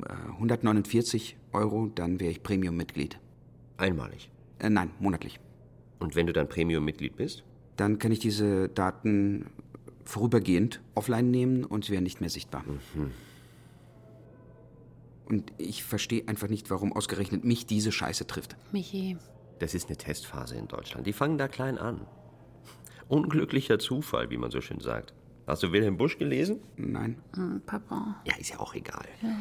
[0.05, 3.19] Äh, 149 Euro, dann wäre ich Premium-Mitglied.
[3.77, 4.29] Einmalig?
[4.59, 5.39] Äh, nein, monatlich.
[5.99, 7.43] Und wenn du dann Premium-Mitglied bist?
[7.77, 9.47] Dann kann ich diese Daten
[10.05, 12.63] vorübergehend offline nehmen und sie werden nicht mehr sichtbar.
[15.31, 18.57] Und ich verstehe einfach nicht, warum ausgerechnet mich diese Scheiße trifft.
[18.73, 19.15] Michi.
[19.59, 21.07] Das ist eine Testphase in Deutschland.
[21.07, 22.05] Die fangen da klein an.
[23.07, 25.13] Unglücklicher Zufall, wie man so schön sagt.
[25.47, 26.59] Hast du Wilhelm Busch gelesen?
[26.75, 27.21] Nein.
[27.33, 28.21] Hm, Papa.
[28.25, 29.05] Ja, ist ja auch egal.
[29.21, 29.37] Ja.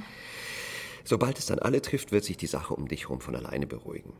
[1.03, 4.13] Sobald es dann alle trifft, wird sich die Sache um dich herum von alleine beruhigen.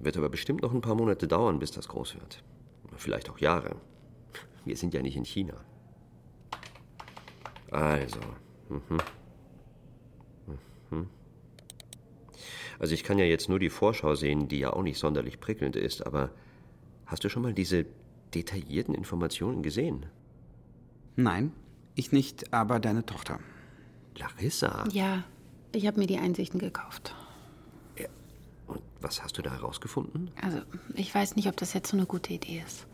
[0.00, 2.42] Wird aber bestimmt noch ein paar Monate dauern, bis das groß wird.
[2.96, 3.76] Vielleicht auch Jahre.
[4.64, 5.54] Wir sind ja nicht in China.
[7.70, 8.18] Also.
[8.68, 8.98] Mhm.
[10.94, 11.08] Mhm.
[12.78, 15.76] Also ich kann ja jetzt nur die Vorschau sehen, die ja auch nicht sonderlich prickelnd
[15.76, 16.30] ist, aber
[17.06, 17.86] hast du schon mal diese
[18.34, 20.06] detaillierten Informationen gesehen?
[21.16, 21.52] Nein,
[21.94, 23.38] ich nicht, aber deine Tochter.
[24.16, 24.84] Larissa?
[24.92, 25.22] Ja,
[25.72, 27.14] ich habe mir die Einsichten gekauft.
[28.66, 30.30] Und was hast du da herausgefunden?
[30.40, 30.58] Also,
[30.94, 32.86] ich weiß nicht, ob das jetzt so eine gute Idee ist.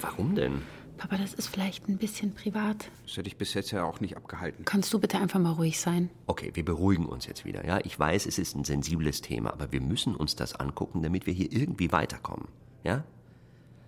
[0.00, 0.62] Warum denn?
[0.96, 2.88] Papa, das ist vielleicht ein bisschen privat.
[3.04, 4.64] Das hätte ich bis jetzt ja auch nicht abgehalten.
[4.64, 6.10] Kannst du bitte einfach mal ruhig sein?
[6.26, 7.66] Okay, wir beruhigen uns jetzt wieder.
[7.66, 11.26] Ja, ich weiß, es ist ein sensibles Thema, aber wir müssen uns das angucken, damit
[11.26, 12.46] wir hier irgendwie weiterkommen.
[12.84, 13.04] Ja?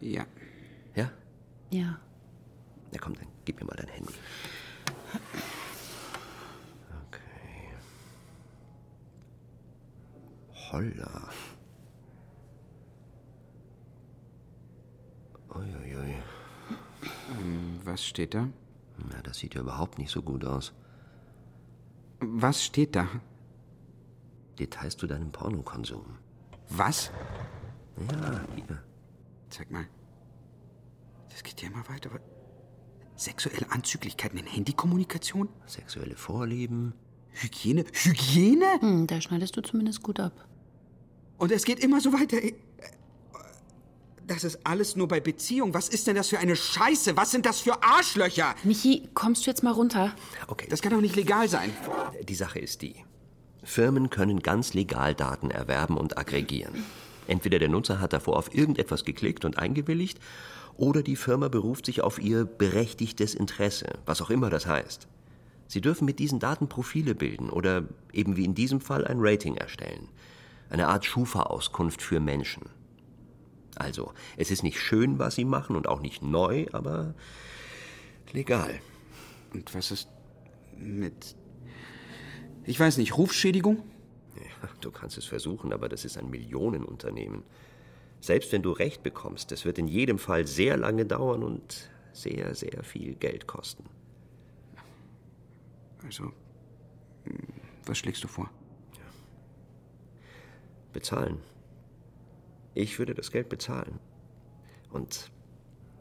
[0.01, 0.27] Ja.
[0.95, 1.11] Ja?
[1.71, 1.99] Ja.
[2.93, 4.13] Na komm, dann gib mir mal dein Handy.
[7.09, 7.75] Okay.
[10.73, 11.29] Holla.
[15.55, 16.11] Uiuiui.
[16.11, 16.23] Ähm,
[17.85, 18.49] was steht da?
[18.99, 20.73] Na, das sieht ja überhaupt nicht so gut aus.
[22.21, 23.09] Was steht da?
[24.59, 26.05] Details zu deinem Pornokonsum.
[26.69, 27.11] Was?
[28.11, 28.83] Ja, hier.
[29.51, 29.87] Zeig mal.
[31.31, 32.11] Das geht ja immer weiter.
[33.17, 35.49] Sexuelle Anzüglichkeiten in Handykommunikation?
[35.67, 36.95] Sexuelle Vorlieben.
[37.33, 37.85] Hygiene?
[37.93, 38.81] Hygiene?
[38.81, 40.49] Hm, da schneidest du zumindest gut ab.
[41.39, 42.39] Und es geht immer so weiter.
[44.27, 45.75] Das ist alles nur bei Beziehung.
[45.75, 47.17] Was ist denn das für eine Scheiße?
[47.17, 48.55] Was sind das für Arschlöcher?
[48.65, 50.15] Michi, kommst du jetzt mal runter?
[50.49, 50.67] Okay.
[50.71, 51.71] Das kann doch nicht legal sein.
[52.23, 52.95] Die Sache ist die.
[53.63, 56.85] Firmen können ganz legal Daten erwerben und aggregieren.
[57.27, 60.19] Entweder der Nutzer hat davor auf irgendetwas geklickt und eingewilligt,
[60.77, 65.07] oder die Firma beruft sich auf ihr berechtigtes Interesse, was auch immer das heißt.
[65.69, 69.57] Sie dürfen mit diesen Daten Profile bilden oder eben wie in diesem Fall ein Rating
[69.57, 70.09] erstellen.
[70.69, 72.63] Eine Art Schufa-Auskunft für Menschen.
[73.77, 77.15] Also, es ist nicht schön, was sie machen und auch nicht neu, aber
[78.33, 78.81] legal.
[79.53, 80.09] Und was ist
[80.77, 81.37] mit.
[82.65, 83.83] Ich weiß nicht, Rufschädigung?
[84.37, 87.43] Ja, du kannst es versuchen, aber das ist ein Millionenunternehmen.
[88.21, 92.55] Selbst wenn du Recht bekommst, das wird in jedem Fall sehr lange dauern und sehr,
[92.55, 93.85] sehr viel Geld kosten.
[96.05, 96.33] Also,
[97.25, 97.39] hm,
[97.87, 98.51] was schlägst du vor?
[100.93, 101.41] Bezahlen.
[102.75, 104.01] Ich würde das Geld bezahlen.
[104.91, 105.31] Und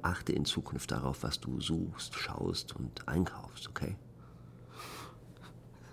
[0.02, 3.96] achte in Zukunft darauf, was du suchst, schaust und einkaufst, okay?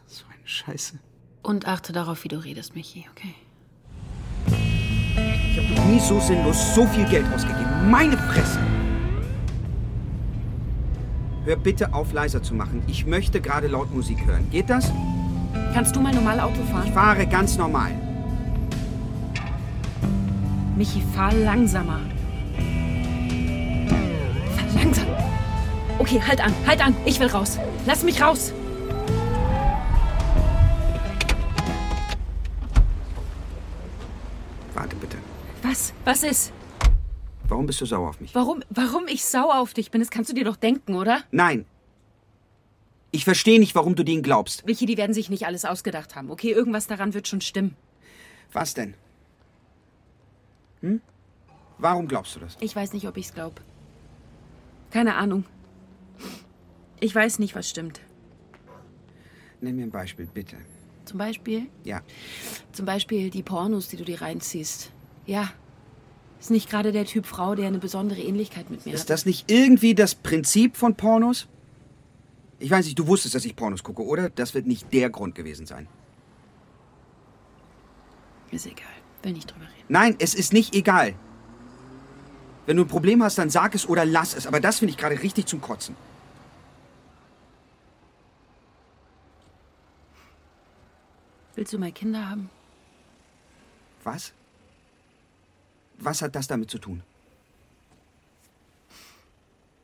[0.07, 0.99] So eine Scheiße.
[1.43, 3.35] Und achte darauf, wie du redest, Michi, okay?
[4.47, 7.91] Ich habe noch nie so sinnlos so viel Geld ausgegeben.
[7.91, 8.59] Meine Fresse!
[11.45, 12.83] Hör bitte auf, leiser zu machen.
[12.87, 14.51] Ich möchte gerade laut Musik hören.
[14.51, 14.93] Geht das?
[15.73, 16.87] Kannst du mal normal Auto fahren?
[16.87, 18.10] Ich fahre ganz normal.
[20.81, 22.01] Michi, fahr langsamer.
[24.57, 25.07] Fahr langsam.
[25.99, 26.97] Okay, halt an, halt an.
[27.05, 27.59] Ich will raus.
[27.85, 28.55] Lass mich raus.
[34.73, 35.19] Warte bitte.
[35.63, 35.93] Was?
[36.07, 36.51] Was ist?
[37.47, 38.35] Warum bist du sauer auf mich?
[38.35, 41.25] Warum, warum ich sauer auf dich bin, das kannst du dir doch denken, oder?
[41.31, 41.67] Nein.
[43.11, 44.65] Ich verstehe nicht, warum du denen glaubst.
[44.65, 46.31] Michi, die werden sich nicht alles ausgedacht haben.
[46.31, 47.77] Okay, irgendwas daran wird schon stimmen.
[48.55, 48.95] Was denn?
[50.81, 51.01] Hm?
[51.79, 52.57] Warum glaubst du das?
[52.61, 53.61] Ich weiß nicht, ob ich's glaub.
[54.91, 55.45] Keine Ahnung.
[57.01, 58.01] Ich weiß nicht, was stimmt.
[59.61, 60.57] Nenn mir ein Beispiel, bitte.
[61.05, 61.67] Zum Beispiel?
[61.85, 62.03] Ja.
[62.73, 64.93] Zum Beispiel die Pornos, die du dir reinziehst.
[65.27, 65.51] Ja.
[66.39, 69.11] Ist nicht gerade der Typ Frau, der eine besondere Ähnlichkeit mit mir Ist hat.
[69.11, 71.49] das nicht irgendwie das Prinzip von Pornos?
[72.59, 74.31] Ich weiß nicht, du wusstest, dass ich Pornos gucke, oder?
[74.31, 75.87] Das wird nicht der Grund gewesen sein.
[78.51, 78.87] Ist egal.
[79.23, 79.85] Will nicht drüber reden.
[79.89, 81.15] Nein, es ist nicht egal.
[82.67, 84.47] Wenn du ein Problem hast, dann sag es oder lass es.
[84.47, 85.97] Aber das finde ich gerade richtig zum Kotzen.
[91.57, 92.49] Willst du mal Kinder haben?
[94.05, 94.33] Was?
[95.99, 97.03] Was hat das damit zu tun?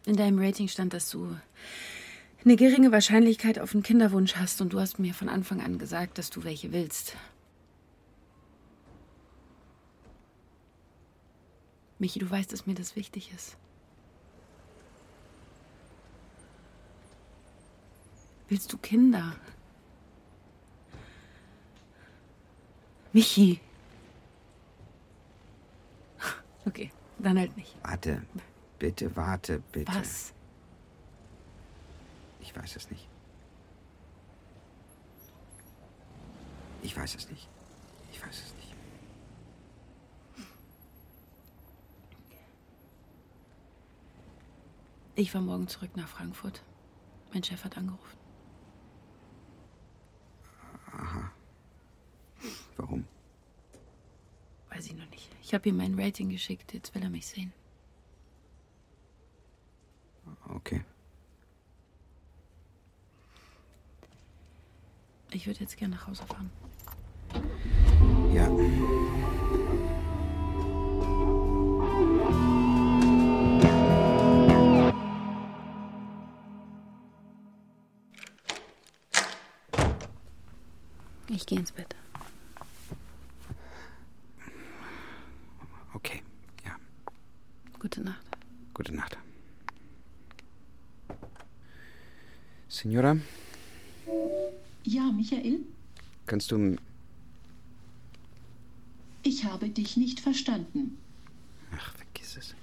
[0.07, 1.37] In deinem Rating stand, dass du
[2.45, 6.19] eine geringe Wahrscheinlichkeit auf einen Kinderwunsch hast und du hast mir von Anfang an gesagt,
[6.19, 7.17] dass du welche willst.
[11.99, 13.57] Michi, du weißt, dass mir das wichtig ist.
[18.49, 19.35] Willst du Kinder?
[23.13, 23.61] Michi.
[26.67, 27.75] Okay, dann halt nicht.
[27.83, 28.23] Warte.
[28.79, 29.95] Bitte, warte, bitte.
[29.95, 30.35] Was?
[32.41, 33.09] Ich weiß es nicht.
[36.83, 37.49] Ich weiß es nicht.
[38.13, 38.56] Ich weiß es nicht.
[45.19, 46.63] Ich fahre morgen zurück nach Frankfurt.
[47.33, 48.19] Mein Chef hat angerufen.
[50.93, 51.33] Aha.
[52.77, 53.07] Warum?
[54.69, 55.35] Weiß ich noch nicht.
[55.43, 56.75] Ich habe ihm mein Rating geschickt.
[56.75, 57.51] Jetzt will er mich sehen.
[60.51, 60.85] Okay.
[65.31, 66.51] Ich würde jetzt gerne nach Hause fahren.
[68.35, 68.51] Ja.
[81.37, 81.95] Ich gehe ins Bett.
[85.93, 86.23] Okay,
[86.65, 86.77] ja.
[87.79, 88.25] Gute Nacht.
[88.73, 89.19] Gute Nacht.
[92.69, 93.19] Signora,
[94.85, 95.59] Ja, Michael,
[96.25, 96.57] kannst du.
[96.57, 96.79] m-
[99.23, 100.97] ich habe dich nicht verstanden.
[101.77, 102.55] Ach, vergiss es.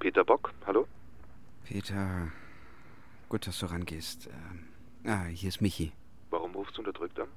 [0.00, 0.86] Peter Bock, hallo?
[1.86, 2.32] Peter,
[3.28, 4.28] gut, dass du rangehst.
[4.28, 4.68] Ähm,
[5.06, 5.92] ah, hier ist Michi.
[6.30, 7.28] Warum rufst du unterdrückt an?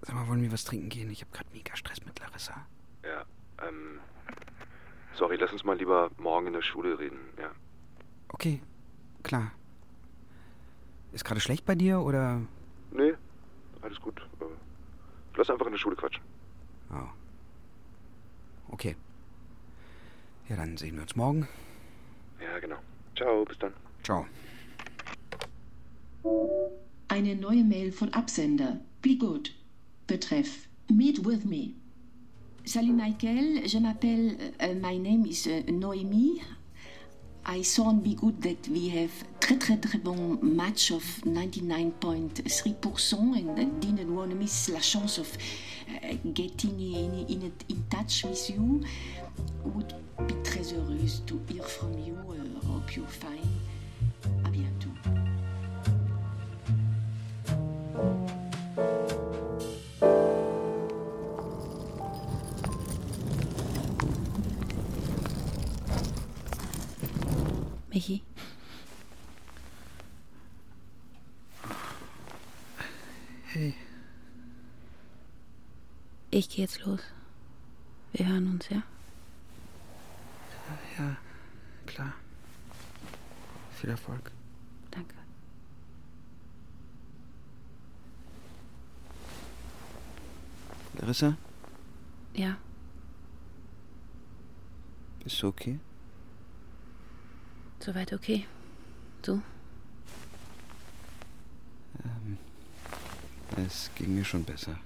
[0.00, 1.10] Sag mal, wollen wir was trinken gehen?
[1.10, 2.66] Ich habe gerade mega Stress mit Larissa.
[3.02, 3.26] Ja,
[3.62, 4.00] ähm.
[5.12, 7.50] Sorry, lass uns mal lieber morgen in der Schule reden, ja.
[8.28, 8.62] Okay,
[9.22, 9.52] klar.
[11.12, 12.40] Ist gerade schlecht bei dir oder?
[12.90, 13.12] Nee,
[13.82, 14.18] alles gut.
[14.40, 14.44] Äh,
[15.36, 16.22] Lass einfach in der Schule quatschen.
[16.90, 17.08] Oh.
[18.70, 18.96] Okay.
[20.48, 21.46] Ja, dann sehen wir uns morgen.
[22.40, 22.78] Ja, genau.
[23.16, 23.72] Ciao, bis dann.
[24.02, 24.26] Ciao.
[27.08, 28.80] Eine neue Mail von Absender.
[29.02, 29.50] Be good.
[30.06, 30.68] Betreff.
[30.88, 31.74] Meet with me.
[32.66, 36.40] Salut Michael, je m'appelle, uh, my name is uh, Noémie.
[37.44, 43.60] I sound be good that we have très très très bon match of 99.3% and
[43.60, 45.36] I didn't want to miss la chance of
[45.90, 48.82] uh, getting in, in, in touch with you.
[49.64, 49.92] Would
[50.74, 52.16] heureuse to hear from you.
[52.28, 53.48] Uh, hope you're fine.
[54.44, 54.90] À bientôt.
[67.90, 68.22] Michi.
[73.52, 73.74] Hey.
[76.30, 77.00] Ich gehe jetzt los.
[78.12, 78.82] Wir hören uns, ja?
[80.98, 81.16] Ja,
[81.86, 82.12] klar.
[83.80, 84.30] Viel Erfolg.
[84.90, 85.14] Danke.
[90.98, 91.36] Larissa,
[92.34, 92.56] Ja,
[95.22, 95.78] bist du okay?
[97.80, 98.46] soweit okay.
[99.22, 99.42] Du?
[102.04, 102.38] Ähm,
[103.56, 104.78] es ging mir schon besser.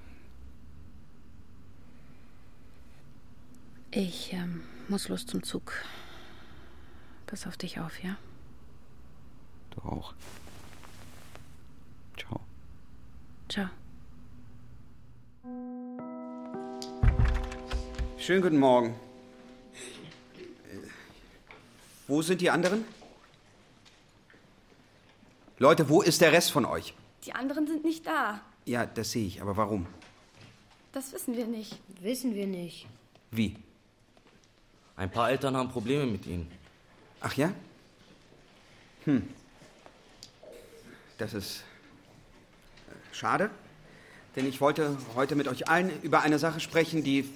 [3.91, 5.73] Ich ähm, muss los zum Zug.
[7.27, 8.17] Pass auf dich auf, ja?
[9.71, 10.15] Du auch.
[12.17, 12.41] Ciao.
[13.49, 13.69] Ciao.
[18.19, 18.95] Schönen guten Morgen.
[22.07, 22.85] Wo sind die anderen?
[25.59, 26.95] Leute, wo ist der Rest von euch?
[27.25, 28.41] Die anderen sind nicht da.
[28.65, 29.87] Ja, das sehe ich, aber warum?
[30.93, 31.79] Das wissen wir nicht.
[32.01, 32.87] Wissen wir nicht.
[33.31, 33.57] Wie?
[34.99, 36.51] Ein paar Eltern haben Probleme mit ihnen.
[37.21, 37.53] Ach ja?
[39.05, 39.29] Hm.
[41.19, 41.59] Das ist
[42.89, 43.49] äh, schade,
[44.35, 47.33] denn ich wollte heute mit euch allen über eine Sache sprechen, die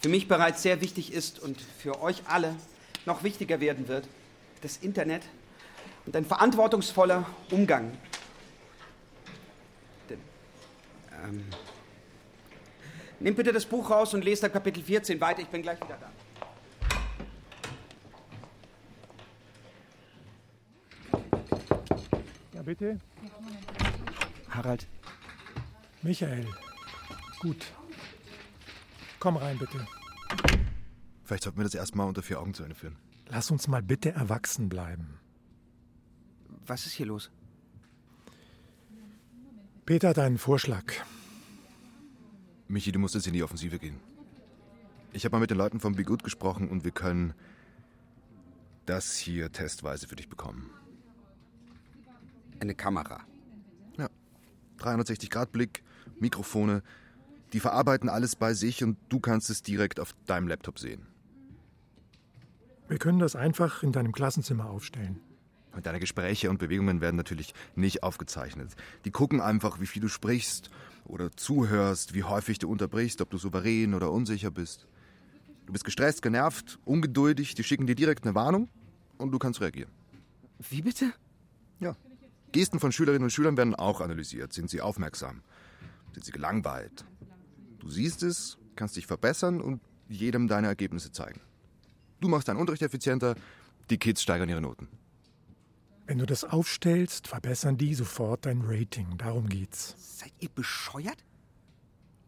[0.00, 2.56] für mich bereits sehr wichtig ist und für euch alle
[3.06, 4.08] noch wichtiger werden wird.
[4.60, 5.22] Das Internet
[6.06, 7.96] und ein verantwortungsvoller Umgang.
[10.10, 10.18] Denn,
[11.24, 11.44] ähm,
[13.20, 15.40] nehmt bitte das Buch raus und lest ab Kapitel 14 weiter.
[15.40, 16.10] Ich bin gleich wieder da.
[22.64, 22.98] Bitte.
[24.50, 24.86] Harald,
[26.02, 26.46] Michael.
[27.40, 27.72] Gut.
[29.20, 29.86] Komm rein, bitte.
[31.24, 32.96] Vielleicht sollten wir das erstmal unter vier Augen zu Ende führen.
[33.28, 35.18] Lass uns mal bitte erwachsen bleiben.
[36.66, 37.30] Was ist hier los?
[39.86, 40.84] Peter hat einen Vorschlag.
[42.68, 44.00] Michi, du musst jetzt in die Offensive gehen.
[45.12, 47.34] Ich habe mal mit den Leuten von Be Good gesprochen und wir können
[48.86, 50.70] das hier testweise für dich bekommen.
[52.64, 53.20] Eine Kamera.
[53.98, 54.08] Ja.
[54.78, 55.82] 360-Grad-Blick,
[56.18, 56.82] Mikrofone.
[57.52, 61.06] Die verarbeiten alles bei sich und du kannst es direkt auf deinem Laptop sehen.
[62.88, 65.20] Wir können das einfach in deinem Klassenzimmer aufstellen.
[65.72, 68.70] Und deine Gespräche und Bewegungen werden natürlich nicht aufgezeichnet.
[69.04, 70.70] Die gucken einfach, wie viel du sprichst
[71.04, 74.86] oder zuhörst, wie häufig du unterbrichst, ob du souverän oder unsicher bist.
[75.66, 78.70] Du bist gestresst, genervt, ungeduldig, die schicken dir direkt eine Warnung
[79.18, 79.90] und du kannst reagieren.
[80.70, 81.12] Wie bitte?
[81.78, 81.94] Ja.
[82.54, 84.52] Gesten von Schülerinnen und Schülern werden auch analysiert.
[84.52, 85.42] Sind sie aufmerksam?
[86.12, 87.04] Sind sie gelangweilt?
[87.80, 91.40] Du siehst es, kannst dich verbessern und jedem deine Ergebnisse zeigen.
[92.20, 93.34] Du machst deinen Unterricht effizienter,
[93.90, 94.86] die Kids steigern ihre Noten.
[96.06, 99.18] Wenn du das aufstellst, verbessern die sofort dein Rating.
[99.18, 99.96] Darum geht's.
[100.20, 101.24] Seid ihr bescheuert?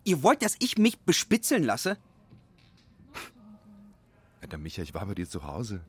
[0.02, 1.98] Ihr wollt, dass ich mich bespitzeln lasse?
[4.40, 5.82] Alter Micha, ich war bei dir zu Hause.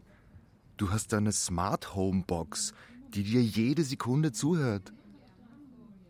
[0.78, 2.76] Du hast da eine Smart Home Box,
[3.14, 4.94] die dir jede Sekunde zuhört.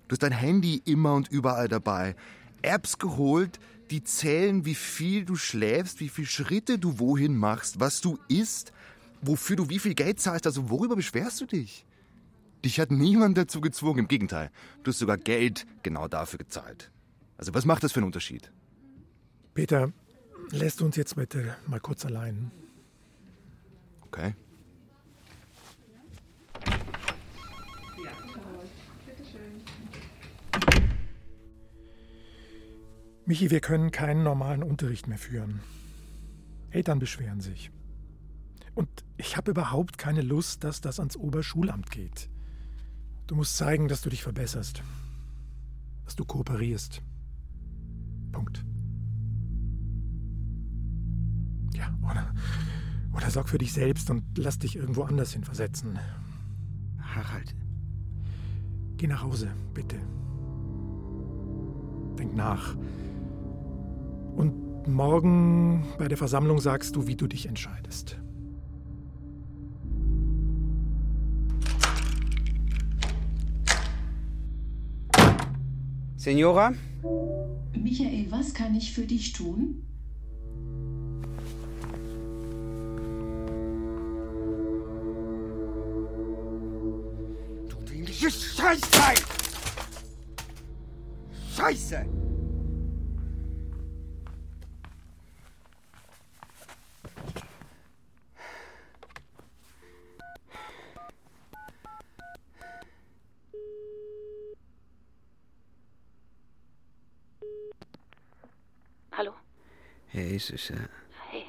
[0.08, 2.16] Du hast dein Handy immer und überall dabei.
[2.62, 3.60] Apps geholt,
[3.92, 8.72] die zählen, wie viel du schläfst, wie viele Schritte du wohin machst, was du isst,
[9.22, 10.46] wofür du wie viel Geld zahlst.
[10.46, 11.86] Also worüber beschwerst du dich?
[12.64, 14.00] Dich hat niemand dazu gezwungen.
[14.00, 14.52] Im Gegenteil,
[14.84, 16.92] du hast sogar Geld genau dafür gezahlt.
[17.38, 18.52] Also was macht das für einen Unterschied?
[19.54, 19.92] Peter,
[20.52, 22.52] lässt uns jetzt bitte mal kurz allein.
[24.02, 24.36] Okay.
[33.28, 35.60] Michi, wir können keinen normalen Unterricht mehr führen.
[36.70, 37.72] Eltern beschweren sich.
[38.74, 42.30] Und ich habe überhaupt keine Lust, dass das ans Oberschulamt geht.
[43.28, 44.82] Du musst zeigen, dass du dich verbesserst.
[46.06, 47.02] Dass du kooperierst.
[48.32, 48.64] Punkt.
[51.74, 52.34] Ja, oder,
[53.14, 56.00] oder sorg für dich selbst und lass dich irgendwo anders hin versetzen.
[57.02, 57.54] Harald.
[58.96, 59.98] Geh nach Hause, bitte.
[62.18, 62.78] Denk nach.
[64.38, 68.20] Und morgen bei der Versammlung sagst du, wie du dich entscheidest.
[76.18, 76.74] Senora?
[77.74, 79.84] Michael, was kann ich für dich tun?
[87.70, 89.16] Du dämliche Scheißteil!
[91.56, 92.17] Scheiße!
[110.38, 110.76] Hey, Süße.
[111.32, 111.46] Hey.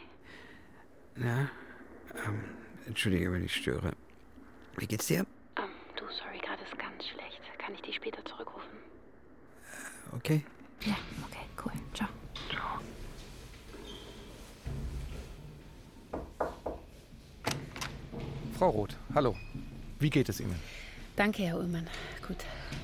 [1.15, 1.51] Na,
[2.25, 2.43] ähm,
[2.87, 3.93] entschuldige, wenn ich störe.
[4.79, 5.27] Wie geht's dir?
[5.59, 5.65] Ähm,
[5.95, 7.39] du, sorry, gerade ist ganz schlecht.
[7.59, 8.71] Kann ich dich später zurückrufen?
[10.17, 10.43] Okay.
[10.87, 11.73] Ja, okay, cool.
[11.93, 12.09] Ciao.
[12.49, 12.81] Ciao.
[18.59, 19.37] Frau Roth, hallo.
[19.99, 20.59] Wie geht es Ihnen?
[21.15, 21.87] Danke, Herr Ullmann.
[22.27, 22.39] Gut,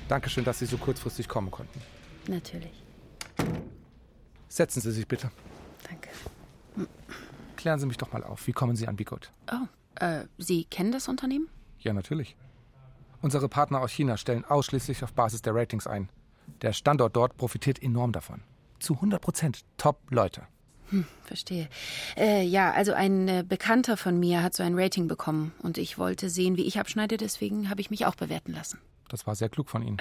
[0.07, 1.81] Dankeschön, dass Sie so kurzfristig kommen konnten.
[2.27, 2.83] natürlich.
[4.47, 5.31] Setzen Sie sich bitte.
[7.65, 8.45] Klären Sie mich doch mal auf.
[8.45, 9.31] Wie kommen Sie an Bigot?
[9.51, 11.49] Oh, äh, Sie kennen das Unternehmen?
[11.79, 12.35] Ja, natürlich.
[13.23, 16.09] Unsere Partner aus China stellen ausschließlich auf Basis der Ratings ein.
[16.61, 18.41] Der Standort dort profitiert enorm davon.
[18.77, 20.43] Zu 100 Prozent Top-Leute.
[20.91, 21.67] Hm, verstehe.
[22.15, 25.97] Äh, ja, also ein äh, Bekannter von mir hat so ein Rating bekommen und ich
[25.97, 28.79] wollte sehen, wie ich abschneide, deswegen habe ich mich auch bewerten lassen.
[29.09, 29.97] Das war sehr klug von Ihnen.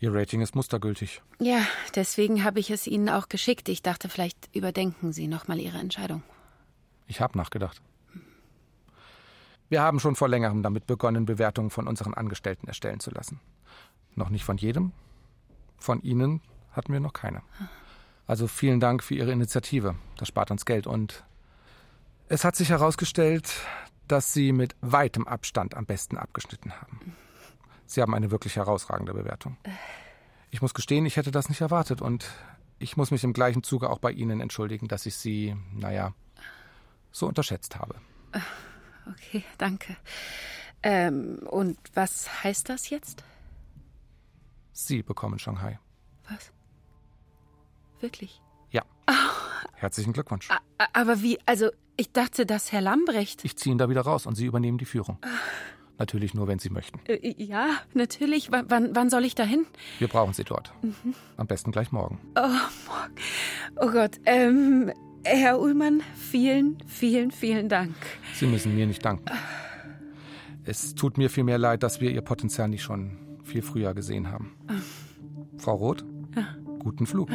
[0.00, 1.22] Ihr Rating ist mustergültig.
[1.38, 3.68] Ja, deswegen habe ich es Ihnen auch geschickt.
[3.68, 6.24] Ich dachte, vielleicht überdenken Sie nochmal Ihre Entscheidung.
[7.06, 7.82] Ich habe nachgedacht.
[9.68, 13.40] Wir haben schon vor längerem damit begonnen, Bewertungen von unseren Angestellten erstellen zu lassen.
[14.14, 14.92] Noch nicht von jedem.
[15.78, 16.40] Von Ihnen
[16.72, 17.42] hatten wir noch keine.
[18.26, 19.96] Also vielen Dank für Ihre Initiative.
[20.16, 20.86] Das spart uns Geld.
[20.86, 21.24] Und
[22.28, 23.52] es hat sich herausgestellt,
[24.08, 27.16] dass Sie mit weitem Abstand am besten abgeschnitten haben.
[27.86, 29.56] Sie haben eine wirklich herausragende Bewertung.
[30.50, 32.00] Ich muss gestehen, ich hätte das nicht erwartet.
[32.00, 32.26] Und
[32.78, 36.12] ich muss mich im gleichen Zuge auch bei Ihnen entschuldigen, dass ich Sie, naja,
[37.14, 37.94] so unterschätzt habe.
[39.10, 39.96] Okay, danke.
[40.82, 43.22] Ähm, und was heißt das jetzt?
[44.72, 45.78] Sie bekommen Shanghai.
[46.28, 46.52] Was?
[48.00, 48.42] Wirklich?
[48.70, 48.82] Ja.
[49.74, 50.48] Herzlichen Glückwunsch.
[50.92, 53.44] Aber wie, also ich dachte, dass Herr Lambrecht.
[53.44, 55.18] Ich ziehe ihn da wieder raus und Sie übernehmen die Führung.
[55.96, 56.98] Natürlich nur, wenn Sie möchten.
[57.06, 58.50] Äh, ja, natürlich.
[58.50, 59.64] W wann, wann soll ich dahin?
[60.00, 60.72] Wir brauchen Sie dort.
[60.82, 61.14] Mhm.
[61.36, 62.18] Am besten gleich morgen.
[62.36, 62.40] Oh,
[62.88, 63.14] morgen.
[63.76, 64.18] Oh Gott.
[64.24, 64.92] Ähm,
[65.24, 67.94] Herr Ullmann, vielen, vielen, vielen Dank.
[68.34, 69.24] Sie müssen mir nicht danken.
[70.64, 74.30] Es tut mir viel mehr leid, dass wir Ihr Potenzial nicht schon viel früher gesehen
[74.30, 74.52] haben.
[75.58, 76.04] Frau Roth,
[76.36, 76.46] Ja.
[76.78, 77.28] guten Flug.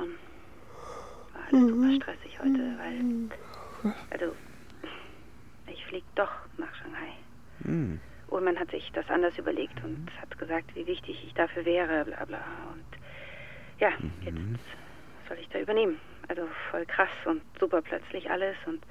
[0.00, 0.14] Schon.
[1.32, 3.94] War alles super stressig heute, weil.
[4.10, 4.34] Also,
[5.66, 7.12] ich flieg doch nach Shanghai.
[7.62, 8.00] Hm.
[8.28, 12.24] Ullmann hat sich das anders überlegt und hat gesagt, wie wichtig ich dafür wäre, bla
[12.24, 12.44] bla.
[12.72, 12.84] Und
[13.80, 13.90] ja,
[14.22, 14.60] jetzt
[15.28, 16.00] soll ich da übernehmen.
[16.28, 18.56] Also voll krass und super plötzlich alles.
[18.66, 18.84] Und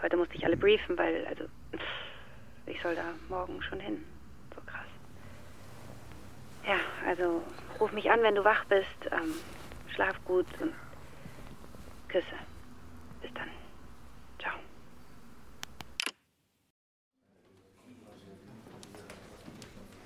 [0.00, 1.44] heute musste ich alle briefen, weil, also,
[2.66, 4.04] ich soll da morgen schon hin.
[4.54, 4.86] So krass.
[6.66, 7.42] Ja, also
[7.78, 8.86] ruf mich an, wenn du wach bist.
[9.10, 9.34] Ähm,
[9.94, 10.72] schlaf gut und
[12.08, 12.38] Küsse.
[13.20, 13.48] Bis dann.
[14.38, 14.54] Ciao.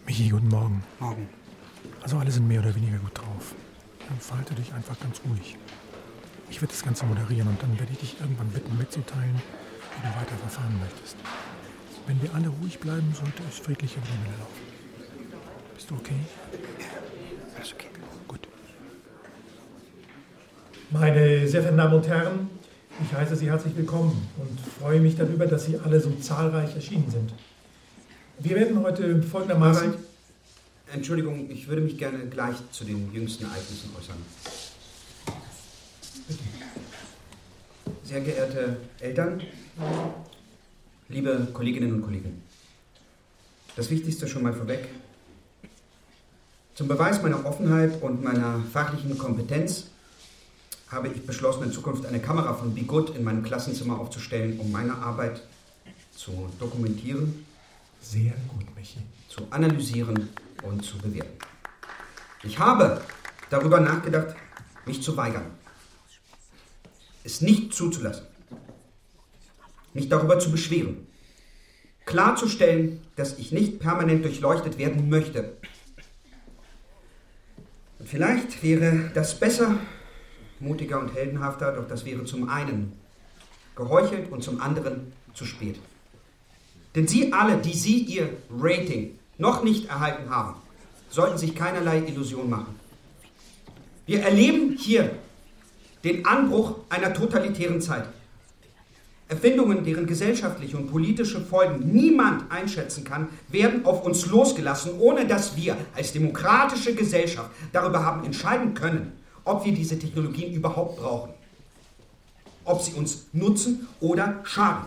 [0.06, 0.82] Michi, guten Morgen.
[1.00, 1.28] Morgen.
[2.02, 3.54] Also alle sind mehr oder weniger gut drauf.
[4.08, 5.56] Dann verhalte dich einfach ganz ruhig.
[6.48, 10.14] Ich werde das Ganze moderieren und dann werde ich dich irgendwann bitten mitzuteilen, wie du
[10.14, 11.16] weiter verfahren möchtest.
[12.06, 14.62] Wenn wir alle ruhig bleiben, sollte es friedlich über die Welle laufen.
[15.74, 16.20] Bist du okay?
[17.56, 17.88] Alles okay.
[18.28, 18.46] Gut.
[20.90, 22.48] Meine sehr verehrten Damen und Herren,
[23.02, 27.10] ich heiße Sie herzlich willkommen und freue mich darüber, dass Sie alle so zahlreich erschienen
[27.10, 27.34] sind.
[28.38, 29.88] Wir werden heute folgendermaßen...
[29.88, 29.98] Harald,
[30.92, 34.16] Entschuldigung, ich würde mich gerne gleich zu den jüngsten Ereignissen äußern.
[38.04, 39.42] Sehr geehrte Eltern,
[41.08, 42.42] liebe Kolleginnen und Kollegen,
[43.74, 44.86] das Wichtigste schon mal vorweg.
[46.76, 49.88] Zum Beweis meiner Offenheit und meiner fachlichen Kompetenz
[50.96, 54.72] habe ich beschlossen, in Zukunft eine Kamera von Be Good in meinem Klassenzimmer aufzustellen, um
[54.72, 55.42] meine Arbeit
[56.10, 57.44] zu dokumentieren,
[58.00, 59.00] Sehr gut, Michi.
[59.28, 60.30] zu analysieren
[60.62, 61.36] und zu bewerten.
[62.44, 63.02] Ich habe
[63.50, 64.34] darüber nachgedacht,
[64.86, 65.44] mich zu weigern,
[67.24, 68.24] es nicht zuzulassen,
[69.92, 71.06] mich darüber zu beschweren,
[72.06, 75.58] klarzustellen, dass ich nicht permanent durchleuchtet werden möchte.
[77.98, 79.74] Und vielleicht wäre das besser,
[80.60, 82.92] mutiger und heldenhafter, doch das wäre zum einen
[83.74, 85.78] geheuchelt und zum anderen zu spät.
[86.94, 90.54] Denn Sie alle, die Sie Ihr Rating noch nicht erhalten haben,
[91.10, 92.74] sollten sich keinerlei Illusion machen.
[94.06, 95.10] Wir erleben hier
[96.04, 98.08] den Anbruch einer totalitären Zeit.
[99.28, 105.56] Erfindungen, deren gesellschaftliche und politische Folgen niemand einschätzen kann, werden auf uns losgelassen, ohne dass
[105.56, 109.12] wir als demokratische Gesellschaft darüber haben entscheiden können,
[109.46, 111.30] ob wir diese Technologien überhaupt brauchen.
[112.64, 114.84] Ob sie uns nutzen oder schaden.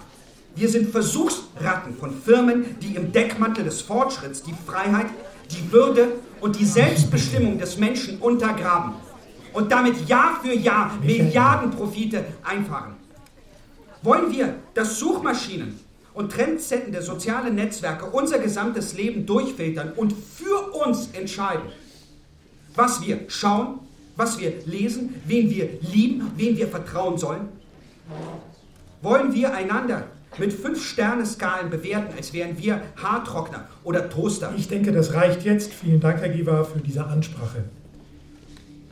[0.56, 5.08] Wir sind Versuchsratten von Firmen, die im Deckmantel des Fortschritts die Freiheit,
[5.50, 6.10] die Würde
[6.42, 8.94] und die Selbstbestimmung des Menschen untergraben
[9.54, 12.96] und damit Jahr für Jahr Milliardenprofite einfahren.
[14.02, 15.80] Wollen wir, dass Suchmaschinen
[16.14, 21.70] und trendsettende soziale Netzwerke unser gesamtes Leben durchfiltern und für uns entscheiden,
[22.76, 23.80] was wir schauen,
[24.20, 27.48] was wir lesen, wen wir lieben, wen wir vertrauen sollen?
[29.02, 30.04] Wollen wir einander
[30.38, 34.54] mit Fünf-Sterne-Skalen bewerten, als wären wir Haartrockner oder Toaster?
[34.58, 35.74] Ich denke, das reicht jetzt.
[35.74, 37.64] Vielen Dank, Herr Giva, für diese Ansprache.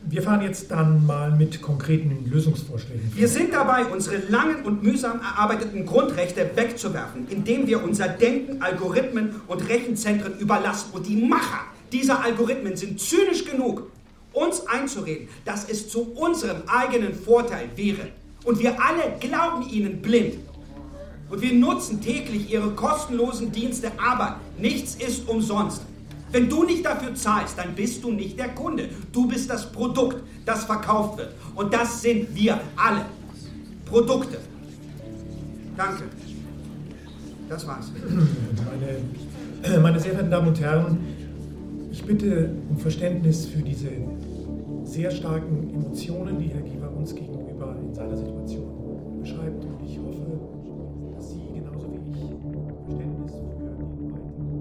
[0.10, 3.12] Wir fahren jetzt dann mal mit konkreten Lösungsvorschlägen.
[3.14, 9.36] Wir sind dabei, unsere langen und mühsam erarbeiteten Grundrechte wegzuwerfen, indem wir unser Denken Algorithmen
[9.48, 10.92] und Rechenzentren überlassen.
[10.94, 13.92] Und die Macher dieser Algorithmen sind zynisch genug,
[14.38, 18.10] uns einzureden, dass es zu unserem eigenen Vorteil wäre.
[18.44, 20.36] Und wir alle glauben ihnen blind.
[21.30, 25.82] Und wir nutzen täglich ihre kostenlosen Dienste, aber nichts ist umsonst.
[26.32, 28.90] Wenn du nicht dafür zahlst, dann bist du nicht der Kunde.
[29.12, 31.34] Du bist das Produkt, das verkauft wird.
[31.56, 33.06] Und das sind wir alle.
[33.86, 34.38] Produkte.
[35.76, 36.04] Danke.
[37.50, 37.92] Das war's.
[39.64, 40.98] Meine, meine sehr verehrten Damen und Herren,
[41.92, 43.90] ich bitte um Verständnis für diese
[44.88, 49.66] sehr starken Emotionen, die Herr Giva uns gegenüber in seiner Situation beschreibt.
[49.66, 50.40] Und ich hoffe,
[51.14, 52.18] dass Sie genauso wie ich
[52.86, 54.58] Verständnis für den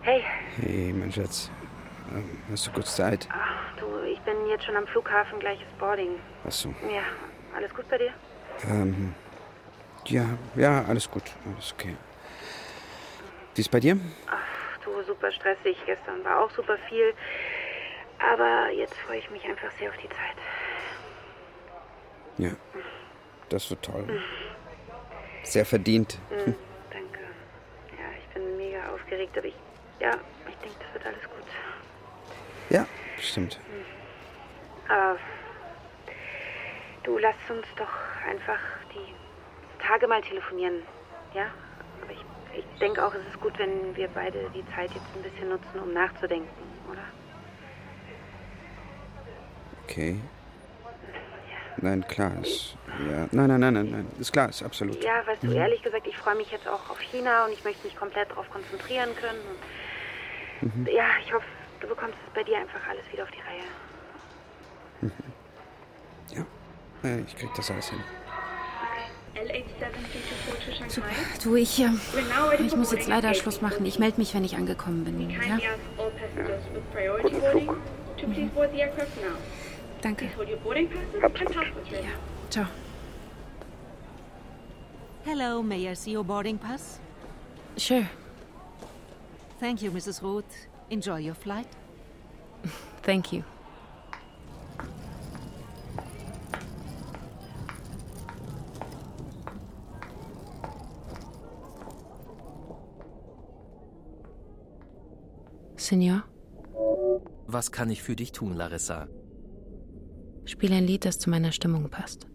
[0.00, 0.22] Hey,
[0.56, 1.50] Hey, mein Schatz.
[2.14, 3.28] Ähm, Hast du kurz Zeit?
[3.28, 3.55] bin
[4.56, 6.18] jetzt schon am Flughafen, gleiches Boarding.
[6.46, 6.70] Ach so.
[6.90, 7.02] Ja,
[7.54, 8.12] alles gut bei dir?
[8.64, 9.14] Ähm,
[10.06, 11.24] ja, ja, alles gut.
[11.44, 11.94] Alles okay.
[13.54, 13.98] Wie ist bei dir?
[14.26, 15.76] Ach, du, super stressig.
[15.84, 17.12] Gestern war auch super viel.
[18.18, 20.38] Aber jetzt freue ich mich einfach sehr auf die Zeit.
[22.38, 22.50] Ja.
[23.50, 24.20] Das wird toll.
[25.42, 26.18] Sehr verdient.
[26.30, 26.54] Mhm,
[26.90, 27.20] danke.
[27.92, 29.54] Ja, ich bin mega aufgeregt, aber ich,
[30.00, 30.12] ja,
[30.48, 31.44] ich denke, das wird alles gut.
[32.70, 32.86] Ja,
[33.16, 33.60] bestimmt.
[34.88, 35.18] Aber
[37.04, 37.88] du, lass uns doch
[38.28, 38.58] einfach
[38.94, 39.14] die
[39.82, 40.82] Tage mal telefonieren,
[41.34, 41.46] ja?
[42.02, 42.24] Aber ich,
[42.58, 45.80] ich denke auch, es ist gut, wenn wir beide die Zeit jetzt ein bisschen nutzen,
[45.80, 46.48] um nachzudenken,
[46.90, 47.02] oder?
[49.84, 50.20] Okay.
[51.78, 52.32] Nein, klar.
[52.40, 52.74] Ist,
[53.10, 53.26] ja.
[53.32, 54.12] Nein, nein, nein, nein, nein.
[54.18, 55.02] Ist klar, ist absolut.
[55.04, 55.56] Ja, weißt du, Mhm.
[55.56, 58.48] ehrlich gesagt, ich freue mich jetzt auch auf China und ich möchte mich komplett darauf
[58.50, 59.42] konzentrieren können.
[60.62, 60.86] Mhm.
[60.86, 61.46] ja, ich hoffe,
[61.80, 63.64] du bekommst es bei dir einfach alles wieder auf die Reihe.
[67.06, 68.00] Ja, ich krieg das alles hin.
[70.88, 71.06] Super.
[71.44, 71.88] Du, ich, äh,
[72.64, 73.84] ich muss jetzt leider Schluss machen.
[73.86, 75.30] Ich melde mich, wenn ich angekommen bin.
[75.30, 75.58] Ja?
[77.22, 77.76] Guten Flug.
[78.26, 78.50] Mhm.
[80.02, 80.24] Danke.
[81.90, 82.00] Ja,
[82.50, 82.66] ciao.
[85.24, 87.00] Hello, may I see your boarding pass?
[87.76, 88.06] Sure.
[89.60, 90.22] Thank you, Mrs.
[90.22, 90.44] Roth.
[90.88, 91.68] Enjoy your flight.
[93.02, 93.42] Thank you.
[105.86, 106.24] Senior,
[107.46, 109.06] Was kann ich für dich tun, Larissa?
[110.44, 112.26] spiele ein Lied, das zu meiner Stimmung passt.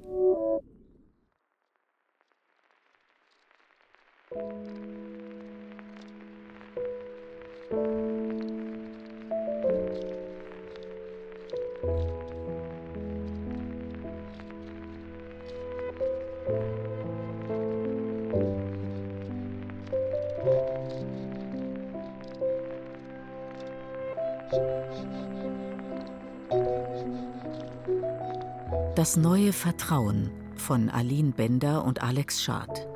[29.01, 32.87] Das neue Vertrauen von Aline Bender und Alex Schad.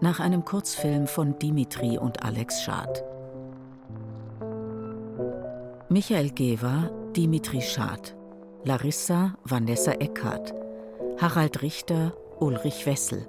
[0.00, 3.04] Nach einem Kurzfilm von Dimitri und Alex Schad.
[5.90, 8.16] Michael Gewer, Dimitri Schad.
[8.64, 10.54] Larissa, Vanessa Eckhardt.
[11.20, 13.28] Harald Richter, Ulrich Wessel.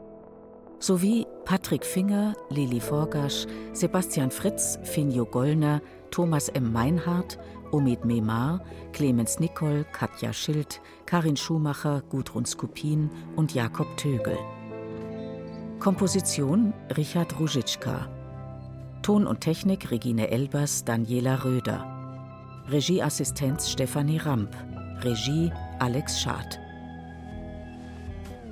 [0.79, 5.81] Sowie Patrick Finger, Lili Forgasch, Sebastian Fritz, Finjo Gollner,
[6.11, 6.71] Thomas M.
[6.71, 7.37] Meinhardt,
[7.73, 8.61] Omid Memar,
[8.93, 14.37] Clemens Nicol, Katja Schild, Karin Schumacher, Gudrun Skupin und Jakob Tögel.
[15.79, 18.07] Komposition Richard Ruzicka.
[19.01, 21.83] Ton und Technik Regine Elbers, Daniela Röder.
[22.69, 24.55] Regieassistenz Stefanie Ramp.
[25.01, 26.59] Regie Alex Schad.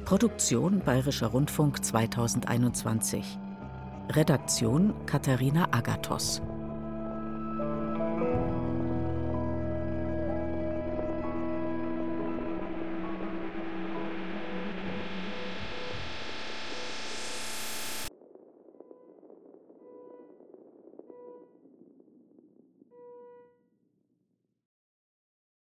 [0.04, 3.38] Produktion Bayerischer Rundfunk 2021.
[4.10, 6.42] Redaktion Katharina Agathos.